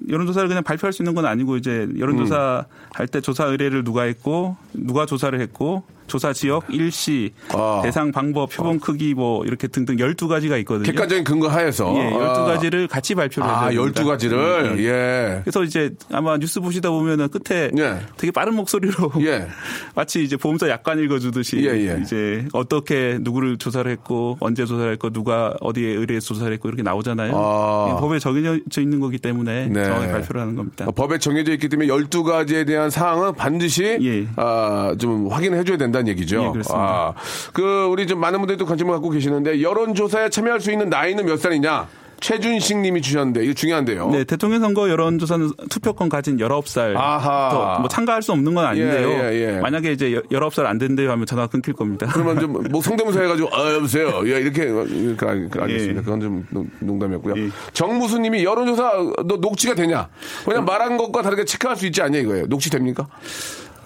[0.08, 2.74] 여론조사를 그냥 발표할 수 있는 건 아니고 이제 여론조사 음.
[2.92, 7.80] 할때 조사 의뢰를 누가 했고 누가 조사를 했고 조사 지역 일시 아.
[7.84, 10.84] 대상 방법 표본 크기 뭐 이렇게 등등 12가지가 있거든요.
[10.84, 11.94] 객관적인 근거 하에서.
[11.96, 12.58] 예, 아.
[12.58, 14.02] 12가지를 같이 발표를 해야 아, 됩니다.
[14.02, 14.78] 12가지를?
[14.80, 14.84] 예.
[14.84, 15.40] 예.
[15.44, 18.00] 그래서 이제 아마 뉴스 보시다 보면은 끝에 예.
[18.16, 19.46] 되게 빠른 목소리로 예.
[19.94, 22.00] 마치 이제 보험사 약관 읽어 주듯이 예, 예.
[22.02, 27.32] 이제 어떻게 누구를 조사를 했고 언제 조사를 했고 누가 어디에 의뢰해서 조사를 했고 이렇게 나오잖아요.
[27.36, 27.98] 아.
[28.00, 29.84] 법에 정해져 있는 거기 때문에 네.
[29.84, 30.86] 정확히 발표를 하는 겁니다.
[30.88, 34.26] 어, 법에 정해져 있기 때문에 12가지에 대한 사항은 반드시 예.
[34.34, 36.36] 아, 좀 확인해 줘야 된다 는 얘기죠.
[36.44, 36.74] 예, 그렇습니다.
[36.82, 37.14] 아,
[37.52, 41.38] 그 우리 좀 많은 분들이 또 관심을 갖고 계시는데 여론조사에 참여할 수 있는 나이는 몇
[41.40, 41.88] 살이냐?
[42.22, 44.10] 최준식 님이 주셨는데 이거 중요한데요.
[44.10, 47.78] 네, 대통령 선거 여론조사는 투표권 가진 19살 아하.
[47.80, 49.08] 뭐 참가할 수 없는 건 아닌데요.
[49.08, 49.60] 예, 예, 예.
[49.60, 52.06] 만약에 이제 19살 안 된대요 하면 전화 끊길 겁니다.
[52.12, 54.20] 그러면 좀 뭐 성대모사 해가지고 아 여보세요.
[54.26, 56.00] 예, 이렇게 이렇게 알- 알겠습니다.
[56.00, 56.04] 예.
[56.04, 57.34] 그건 좀 농- 농담이었고요.
[57.38, 57.48] 예.
[57.72, 58.92] 정무수 님이 여론조사
[59.24, 60.08] 너 녹취가 되냐?
[60.44, 62.46] 그냥 말한 것과 다르게 체크할 수 있지 않냐 이거예요.
[62.48, 63.06] 녹취 됩니까?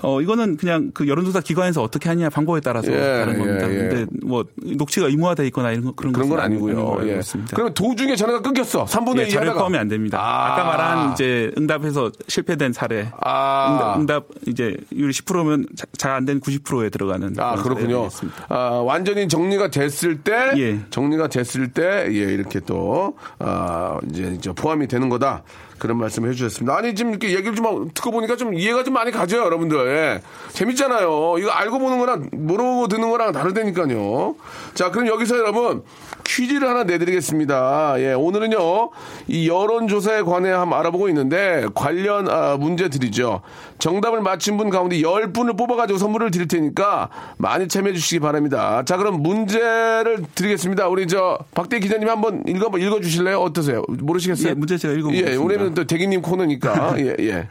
[0.05, 3.73] 어, 이거는 그냥 그 여론조사 기관에서 어떻게 하냐 방법에 따라서 예, 다른 예, 겁니다.
[3.73, 3.77] 예.
[3.89, 6.99] 근데 뭐 녹취가 의무화돼 있거나 이런 거 그런, 그런 건 아니고요.
[7.09, 7.21] 예.
[7.51, 8.85] 그러면 도중에 전화가 끊겼어.
[8.85, 9.59] 3분의 예, 2 자료 하다가.
[9.61, 10.19] 포함이 안 됩니다.
[10.21, 10.53] 아.
[10.53, 10.57] 아.
[10.57, 13.09] 까 말한 이제 응답해서 실패된 사례.
[13.23, 13.95] 아.
[13.97, 17.35] 응답, 응답 이제 율이 10%면 잘 안 된 90%에 들어가는.
[17.39, 18.09] 아, 그렇군요.
[18.49, 20.81] 아, 완전히 정리가 됐을 때, 예.
[20.91, 25.43] 정리가 됐을 때, 예, 이렇게 또, 아, 이제 포함이 되는 거다.
[25.85, 26.75] 그런 말씀을 해주셨습니다.
[26.79, 29.77] 아니, 지금 이렇게 얘기를 좀 듣고 보니까 좀 이해가 좀 많이 가죠, 여러분들.
[29.87, 30.23] 예.
[30.55, 31.37] 재밌잖아요.
[31.39, 34.35] 이거 알고 보는 거랑, 모르고 듣는 거랑 다르다니까요.
[34.73, 35.83] 자, 그럼 여기서 여러분,
[36.25, 37.95] 퀴즈를 하나 내드리겠습니다.
[37.99, 38.91] 예, 오늘은요,
[39.29, 43.43] 이 여론조사에 관해 한번 알아보고 있는데, 관련, 아, 문제 드리죠.
[43.79, 48.83] 정답을 맞힌 분 가운데 10분을 뽑아가지고 선물을 드릴 테니까 많이 참여해 주시기 바랍니다.
[48.85, 50.89] 자, 그럼 문제를 드리겠습니다.
[50.89, 53.39] 우리 저, 박대 기자님 한번 읽어, 읽어주실래요?
[53.41, 53.83] 어떠세요?
[53.89, 54.51] 모르시겠어요?
[54.51, 55.33] 예, 문제 제가 읽어보겠습니다.
[55.33, 56.95] 예, 우리는 또 대기님 코너니까.
[57.01, 57.49] 예, 예.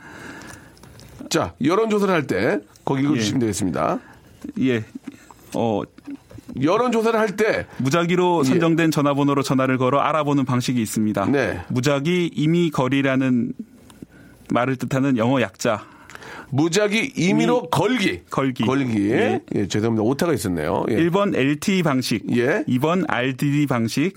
[1.30, 4.00] 자, 여론조사를 할 때, 거기 읽어주시면 되겠습니다.
[4.62, 4.84] 예.
[5.56, 5.82] 어,
[6.62, 11.26] 여론조사를 할 때, 무작위로 선정된 전화번호로 전화를 걸어 알아보는 방식이 있습니다.
[11.28, 11.60] 네.
[11.70, 13.54] 무작위 이미 거리라는
[14.52, 15.86] 말을 뜻하는 영어 약자.
[16.52, 18.22] 무작위 임의로 걸기.
[18.30, 18.64] 걸기.
[18.64, 19.10] 걸기.
[19.12, 19.42] 예.
[19.56, 19.68] 예.
[19.68, 20.04] 죄송합니다.
[20.04, 20.86] 오타가 있었네요.
[20.90, 20.98] 예.
[20.98, 22.64] 1번 LTE 방식, 예.
[22.68, 24.14] 2번 RDD 방식,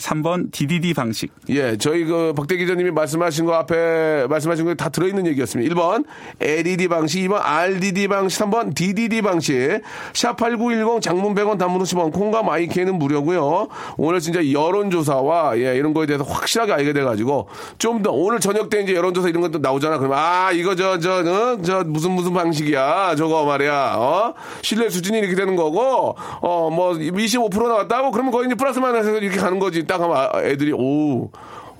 [0.00, 1.30] 3번 DDD 방식.
[1.50, 5.74] 예, 저희 그 박대 기자님이 말씀하신 거 앞에 말씀하신 거 다 들어있는 얘기였습니다.
[5.74, 6.04] 1번
[6.40, 9.80] LED 방식, 2번 RDD 방식, 3번 DDD 방식.
[10.14, 13.68] 샵8910 장문 100원 단문 50원 콩과 마이케는 무료고요.
[13.98, 18.80] 오늘 진짜 여론조사와 예, 이런 거에 대해서 확실하게 알게 돼가지고 좀 더 오늘 저녁 때
[18.80, 19.98] 이제 여론조사 이런 것도 나오잖아.
[19.98, 21.62] 그러면 아 이거 저저 어?
[21.62, 23.96] 저 무슨 무슨 방식이야 저거 말이야.
[23.98, 24.32] 어?
[24.62, 29.36] 신뢰 수준이 이렇게 되는 거고 어 뭐 25% 나왔다고 그러면 거의 이제 플러스만 해서 이렇게
[29.38, 29.84] 가는 거지.
[29.90, 31.30] 딱 하면 아, 애들이 오.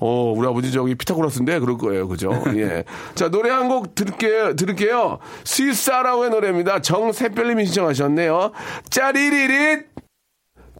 [0.03, 2.07] 어, 우리 아버지 저기 피타고라스인데 그럴 거예요.
[2.07, 2.31] 그죠?
[2.57, 2.83] 예.
[3.15, 4.55] 자, 노래 한 곡 들을게요.
[4.55, 5.19] 들을게요.
[5.45, 6.81] 스위스아라우의 노래입니다.
[6.81, 8.51] 정세별님이 신청하셨네요.
[8.89, 9.85] 짜리리릿!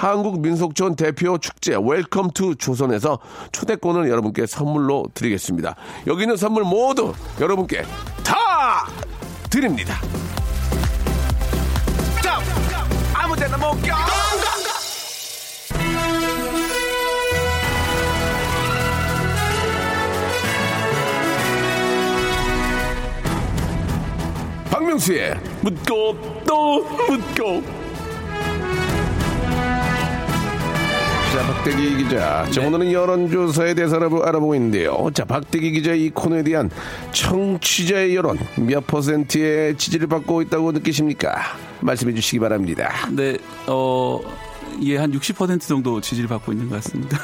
[0.00, 3.18] 한국민속촌 대표 축제 Welcome to 조선에서
[3.52, 5.76] 초대권을 여러분께 선물로 드리겠습니다.
[6.06, 7.82] 여기 있는 선물 모두 여러분께
[8.24, 8.88] 다
[9.50, 10.00] 드립니다.
[13.12, 13.94] 아무데나 못 껴.
[24.70, 27.79] 박명수의 묻고 또 묻고
[31.32, 32.44] 자, 박대기 기자.
[32.50, 35.10] 자, 오늘은 여론조사에 대해서 알아보, 알아보고 있는데요.
[35.14, 36.68] 자, 박대기 기자 이 코너에 대한
[37.12, 41.36] 청취자의 여론 몇 퍼센트의 지지를 받고 있다고 느끼십니까?
[41.82, 42.90] 말씀해 주시기 바랍니다.
[43.12, 43.38] 네,
[43.68, 44.20] 어,
[44.82, 47.16] 예, 한 60% 정도 지지를 받고 있는 것 같습니다.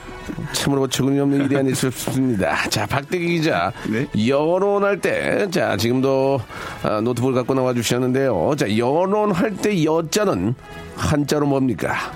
[0.52, 2.66] 참으로 어처구니 없는 일이 없습니다.
[2.70, 3.72] 자, 박대기 기자.
[3.90, 4.06] 네.
[4.26, 6.40] 여론할 때, 자, 지금도
[6.82, 8.54] 아, 노트북을 갖고 나와 주셨는데요.
[8.56, 10.54] 자, 여론할 때 여자는
[10.96, 12.10] 한자로 뭡니까?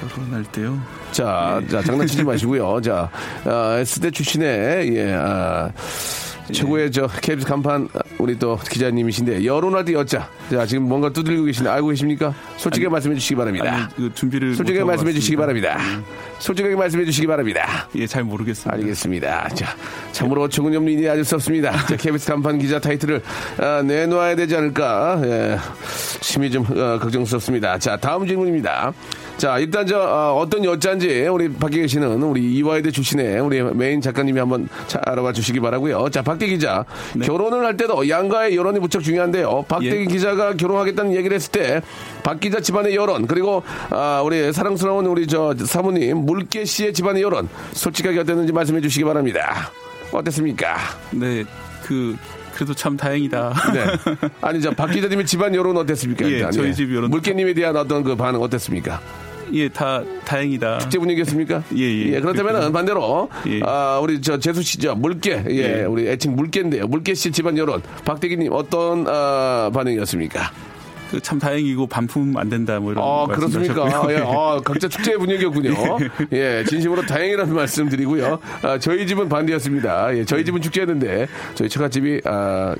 [0.00, 0.80] 결혼할 때요.
[1.12, 2.80] 자, 자, 장난치지 마시고요.
[2.80, 3.10] 자,
[3.44, 5.70] 아, S대 출신의, 예, 아,
[6.52, 10.28] 최고의 저 KBS 간판 우리 또 기자님이신데 여론할 때 여자.
[10.48, 12.32] 자, 지금 뭔가 두들리고 계신데 알고 계십니까?
[12.56, 13.74] 솔직하게 말씀해 주시기 바랍니다.
[13.74, 15.72] 아니, 그 준비를 솔직하게 못하고 말씀해 주시기 왔습니다.
[15.74, 16.04] 바랍니다.
[16.38, 17.88] 솔직하게 말씀해 주시기 바랍니다.
[17.96, 18.76] 예, 잘 모르겠습니다.
[18.76, 19.48] 알겠습니다.
[19.54, 19.76] 자,
[20.12, 21.72] 참으로 어처구니 없는 일이 아닐 수 없습니다.
[21.86, 23.22] 자, KBS 간판 기자 타이틀을
[23.58, 25.20] 아, 내놓아야 되지 않을까.
[25.24, 25.58] 예,
[26.20, 27.76] 심히 좀 어, 걱정스럽습니다.
[27.78, 28.92] 자, 다음 질문입니다.
[29.36, 34.38] 자, 일단 저 어, 떤 여자인지 우리 밖에 계시는 우리 이화여대 출신의 우리 메인 작가님이
[34.40, 36.08] 한번 자, 알아봐 주시기 바라고요.
[36.08, 36.86] 자, 박대 기자.
[37.22, 39.66] 결혼을 할 때도 양가의 여론이 무척 중요한데요.
[39.68, 40.04] 박대기 예.
[40.06, 41.80] 기자가 결혼하겠다는 얘기를 했을 때
[42.22, 47.48] 박 기자 집안의 여론 그리고 아, 우리 사랑스러운 우리 저 사모님 물개 씨의 집안의 여론
[47.72, 49.70] 솔직하게 어땠는지 말씀해 주시기 바랍니다.
[50.12, 50.76] 어땠습니까?
[51.12, 51.44] 네,
[51.84, 52.16] 그
[52.54, 53.52] 그래도 참 다행이다.
[53.74, 53.86] 네.
[54.40, 56.24] 아니 저 박 기자님의 집안 여론 어땠습니까?
[56.26, 56.50] 예, 일단?
[56.50, 59.00] 저희 집 여론 물개님에 대한 어떤 그 반응 어땠습니까?
[59.52, 60.78] 예, 다 다행이다.
[60.78, 61.62] 축제 분위기였습니까?
[61.76, 62.20] 예, 예.
[62.20, 63.60] 그렇다면 반대로 예.
[63.64, 65.82] 아, 우리 저 재수 씨죠 물개 예, 예.
[65.84, 66.86] 우리 애칭 물개인데요.
[66.86, 70.52] 물개 씨 집안 여론 박대기 님 어떤 아, 반응이었습니까?
[71.10, 73.86] 그참 다행이고 반품 안 된다 뭐 이런 아, 말씀 그렇습니까?
[73.86, 74.16] 하셨고요.
[74.16, 75.70] 예, 아, 각자 축제 분위기였군요.
[76.32, 78.38] 예, 진심으로 다행이라는 말씀 드리고요.
[78.62, 80.16] 아, 저희 집은 반대였습니다.
[80.16, 82.74] 예, 저희 집은 축제였는데, 저희 처갓집이, 아,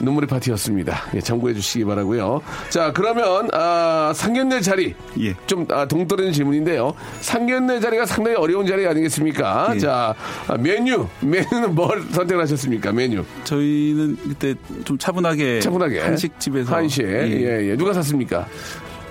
[0.00, 1.10] 눈물의 파티였습니다.
[1.14, 2.40] 예, 참고해 주시기 바라고요.
[2.70, 5.34] 자, 그러면 아, 상견례 자리 예.
[5.46, 6.94] 좀 아, 동떨어진 질문인데요.
[7.20, 9.72] 상견례 자리가 상당히 어려운 자리 아니겠습니까?
[9.74, 9.78] 예.
[9.78, 10.14] 자,
[10.48, 12.92] 아, 메뉴 메뉴는 뭘 선택하셨습니까?
[12.92, 14.54] 메뉴 저희는 그때
[14.84, 17.76] 좀 차분하게, 차분하게 한식집에서 한식 예, 예.
[17.76, 18.46] 누가 샀습니까?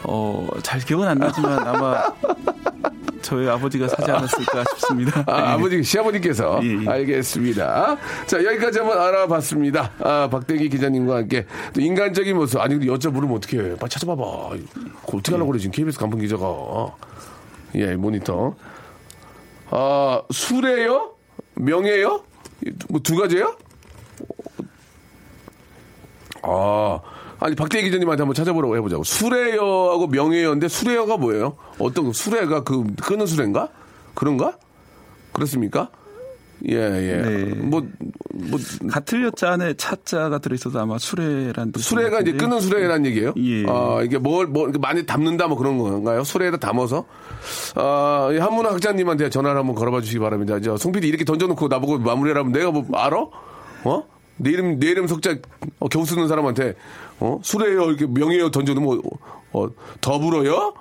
[0.03, 2.03] 어, 잘 기억은 안 나지만 아마
[3.23, 5.23] 저희 아버지가 사지 않았을까 싶습니다.
[5.25, 5.45] 아, 예.
[5.53, 6.59] 아버지, 시아버지께서.
[6.63, 6.87] 예, 예.
[6.89, 7.97] 알겠습니다.
[8.27, 9.91] 자, 여기까지 한번 알아봤습니다.
[9.99, 12.59] 아, 박대기 기자님과 함께 또 인간적인 모습.
[12.61, 13.75] 아니, 여쭤 물으면 어떻게 해?
[13.75, 14.21] 빨리 찾아봐봐.
[14.21, 16.95] 어떻게 하려고 그래, 지금 KBS 간판 기자가.
[17.75, 18.55] 예, 모니터.
[19.71, 21.13] 아, 수레요?
[21.55, 22.23] 명예요?
[22.89, 23.55] 뭐 두 가지예요?
[26.43, 26.99] 아,
[27.43, 29.03] 아니 박대기 기자님한테 한번 찾아보라고 해보자고.
[29.03, 31.57] 수레여하고 명예여인데 수레여가 뭐예요?
[31.77, 32.13] 어떤 거?
[32.13, 33.67] 수레가 그 끄는 수레인가?
[34.13, 34.57] 그런가?
[35.33, 35.89] 그렇습니까?
[36.69, 37.21] 예, 예.
[37.21, 37.55] 네.
[37.55, 37.85] 뭐,
[38.33, 38.57] 뭐,
[38.89, 42.31] 같은 여자 안에 차 자가 들어있어서 아마 수레란 뜻인 수레가 것 이제.
[42.37, 43.33] 끄는 수레라는 얘기예요?
[43.37, 43.65] 예.
[43.67, 46.23] 아, 이게 뭘, 뭐, 많이 담는다 뭐 그런 건가요?
[46.23, 47.05] 수레에다 담아서?
[47.75, 50.61] 아, 이 한문화 학자님한테 전화를 한번 걸어봐 주시기 바랍니다.
[50.61, 53.17] 저, 송 PD 이렇게 던져놓고 나보고 마무리하라면 내가 뭐, 알아?
[53.83, 54.03] 어?
[54.37, 55.35] 내 이름, 내 이름 석자
[55.79, 56.75] 어, 겨우 쓰는 사람한테,
[57.19, 57.39] 어?
[57.43, 59.01] 수레요, 이렇게 명예요 던져놓으면,
[59.53, 59.67] 어,
[60.01, 60.73] 더불어요?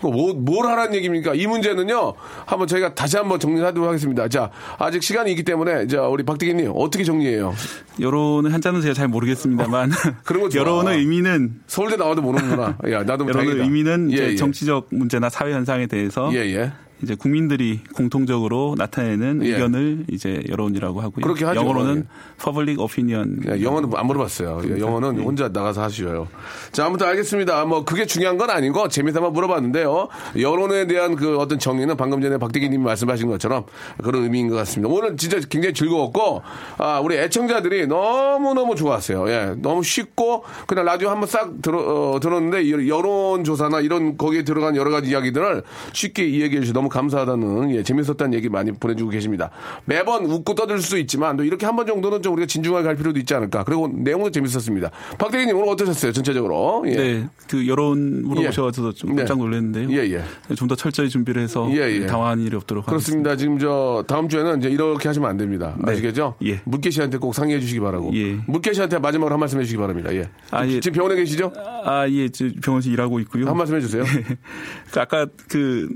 [0.00, 1.34] 그거 뭐, 뭘 하라는 얘기입니까?
[1.34, 2.14] 이 문제는요,
[2.46, 4.28] 한번 저희가 다시 한번 정리하도록 하겠습니다.
[4.28, 7.54] 자, 아직 시간이 있기 때문에, 자, 우리 박대기님, 어떻게 정리해요?
[8.00, 9.90] 여론은 한자는 제가 잘 모르겠습니다만
[10.24, 10.58] 그런 거.
[10.58, 12.78] 여론의 의미는 서울대 나와도 모르는구나.
[12.90, 13.64] 야, 나도 뭐 여론의 다행이다.
[13.64, 14.36] 의미는 예, 예.
[14.36, 16.72] 정치적 문제나 사회 현상에 대해서 예, 예.
[17.02, 19.52] 이제 국민들이 공통적으로 나타내는 예.
[19.52, 21.22] 의견을 이제 여론이라고 하고요.
[21.22, 21.60] 그렇게 하죠.
[21.60, 22.06] 영어로는
[22.42, 23.40] public opinion.
[23.48, 24.60] 야, 영어는 안 물어봤어요.
[24.64, 26.28] 예, 영어는 혼자 나가서 하시어요.
[26.72, 27.64] 자, 아무튼 알겠습니다.
[27.64, 30.08] 뭐 그게 중요한 건 아니고 재미삼아 물어봤는데요.
[30.38, 33.64] 여론에 대한 그 어떤 정의는 방금 전에 박대기님이 말씀하신 것처럼
[34.02, 34.92] 그런 의미인 것 같습니다.
[34.92, 36.42] 오늘 진짜 굉장히 즐거웠고
[36.78, 39.28] 아, 우리 애청자들이 너무 너무 좋았어요.
[39.30, 41.80] 예, 너무 쉽고 그냥 라디오 한번 싹 들어
[42.12, 46.89] 어, 들었는데 이 여론 조사나 이런 거기에 들어간 여러 가지 이야기들을 쉽게 이야기해 주셔서 너무
[46.90, 49.50] 감사하다는 예, 재밌었다는 얘기 많이 보내주고 계십니다.
[49.86, 53.18] 매번 웃고 떠들 수 있지만 또 이렇게 한 번 정도는 좀 우리가 진중하게 할 필요도
[53.20, 53.64] 있지 않을까.
[53.64, 54.90] 그리고 내용도 재밌었습니다.
[55.18, 56.12] 박대기님 오늘 어떠셨어요?
[56.12, 56.84] 전체적으로.
[56.88, 56.94] 예.
[56.94, 59.88] 네, 그 여론 물어보셔서 좀 깜짝 놀랐는데요.
[59.92, 60.54] 예, 예.
[60.54, 62.06] 좀 더 철저히 준비를 해서 예, 예.
[62.06, 63.34] 당황한 일이 없도록 그렇습니다.
[63.36, 65.74] 지금 저 다음 주에는 이제 이렇게 하시면 안 됩니다.
[65.84, 65.92] 네.
[65.92, 66.34] 아시겠죠?
[66.44, 66.60] 예.
[66.64, 68.10] 물개 씨한테 꼭 상의해 주시기 바라고.
[68.14, 68.38] 예.
[68.46, 70.14] 물개 씨한테 마지막으로 한 말씀 해 주시기 바랍니다.
[70.14, 70.28] 예.
[70.50, 70.80] 아, 예.
[70.80, 71.52] 지금 병원에 계시죠?
[71.84, 73.46] 아, 예, 저 병원에서 일하고 있고요.
[73.48, 74.04] 한 말씀 해 주세요.
[74.92, 75.88] 그 아까 그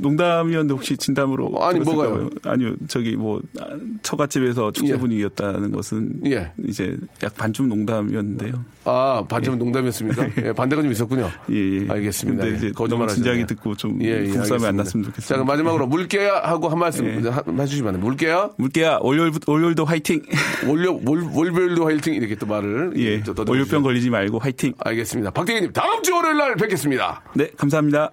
[0.00, 2.08] 농담 이었는데 혹시 진담으로 아니, 들었을까요?
[2.10, 2.30] 뭐가요?
[2.44, 3.66] 아니요, 저기 뭐 아,
[4.02, 4.96] 처갓집에서 축제 예.
[4.98, 6.52] 분위기였다는 것은 예.
[6.66, 8.64] 이제 약 반쯤 농담이었는데요.
[8.84, 10.28] 아, 반쯤 농담이었습니까?
[10.46, 11.30] 예, 반대가 좀 있었군요.
[11.50, 11.86] 예, 예.
[11.88, 12.42] 알겠습니다.
[12.44, 13.46] 근데 예, 이제 거짓말 너무 진지하게 하셨네요.
[13.46, 14.76] 듣고 좀 예, 예, 부부싸움이 안.
[14.76, 15.34] 났으면 자, 좋겠습니다.
[15.34, 17.28] 그럼 마지막으로 물개야 하고 한 말씀 예.
[17.28, 18.04] 하- 해주시면 안 돼요.
[18.06, 18.50] 물개야?
[18.56, 20.22] 물개야 월요일 월요일도 화이팅.
[20.66, 22.92] 월요, 월, 월별도 화이팅 이렇게 또 말을.
[22.96, 23.82] 예, 월요병.
[23.82, 24.72] 걸리지 말고 화이팅.
[24.78, 25.30] 알겠습니다.
[25.30, 27.22] 박대기님, 다음 주 월요일 날 뵙겠습니다.
[27.34, 28.12] 네, 감사합니다.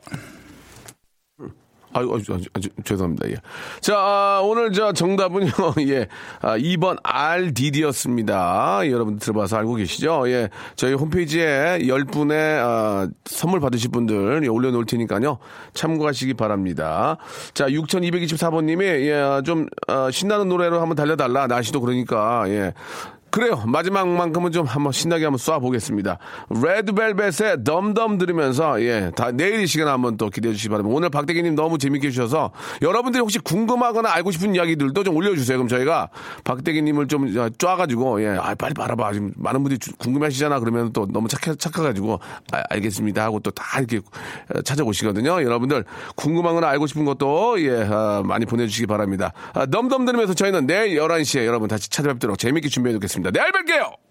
[1.94, 3.30] 아유, 아유, 아유, 아유, 죄송합니다.
[3.30, 3.36] 예.
[3.82, 5.50] 자, 아, 오늘 저 정답은요,
[5.90, 6.08] 예,
[6.42, 8.82] 아, 2번 RDD였습니다.
[8.90, 10.30] 여러분 들어봐서 알고 계시죠?
[10.30, 10.50] 예.
[10.76, 15.40] 저희 홈페이지에 10분의 아, 선물 받으실 분들 예, 올려놓을 테니까요.
[15.74, 17.18] 참고하시기 바랍니다.
[17.54, 21.48] 자, 6224번님이, 예, 좀, 아, 신나는 노래로 한번 달려달라.
[21.48, 22.74] 날씨도 그러니까, 예.
[23.32, 23.64] 그래요.
[23.68, 26.18] 마지막만큼은 좀 한번 신나게 한번 쏴보겠습니다.
[26.50, 30.96] 레드벨벳의 덤덤 들으면서, 예, 다 내일 이 시간 한번 또 기대해 주시기 바랍니다.
[30.96, 32.52] 오늘 박대기님 너무 재밌게 해주셔서
[32.82, 35.58] 여러분들이 혹시 궁금하거나 알고 싶은 이야기들도 좀 올려주세요.
[35.58, 36.10] 그럼 저희가
[36.44, 39.14] 박대기님을 좀 쫙가지고, 예, 아, 빨리 말아봐.
[39.14, 40.60] 지금 많은 분들이 주- 궁금해 하시잖아.
[40.60, 42.20] 그러면 또 너무 착해, 착해가지고,
[42.52, 43.24] 아, 알겠습니다.
[43.24, 43.98] 하고 또 다 이렇게
[44.56, 45.44] 어, 찾아오시거든요.
[45.44, 45.84] 여러분들
[46.16, 49.34] 궁금한 거나 알고 싶은 것도, 예, 아, 많이 보내주시기 바랍니다.
[49.54, 53.32] 아, 덤덤 들으면서 저희는 내일 11시에 여러분 다시 찾아뵙도록 재밌게 준비해 놓 겠습니다.
[53.32, 54.09] 내일 뵐게요!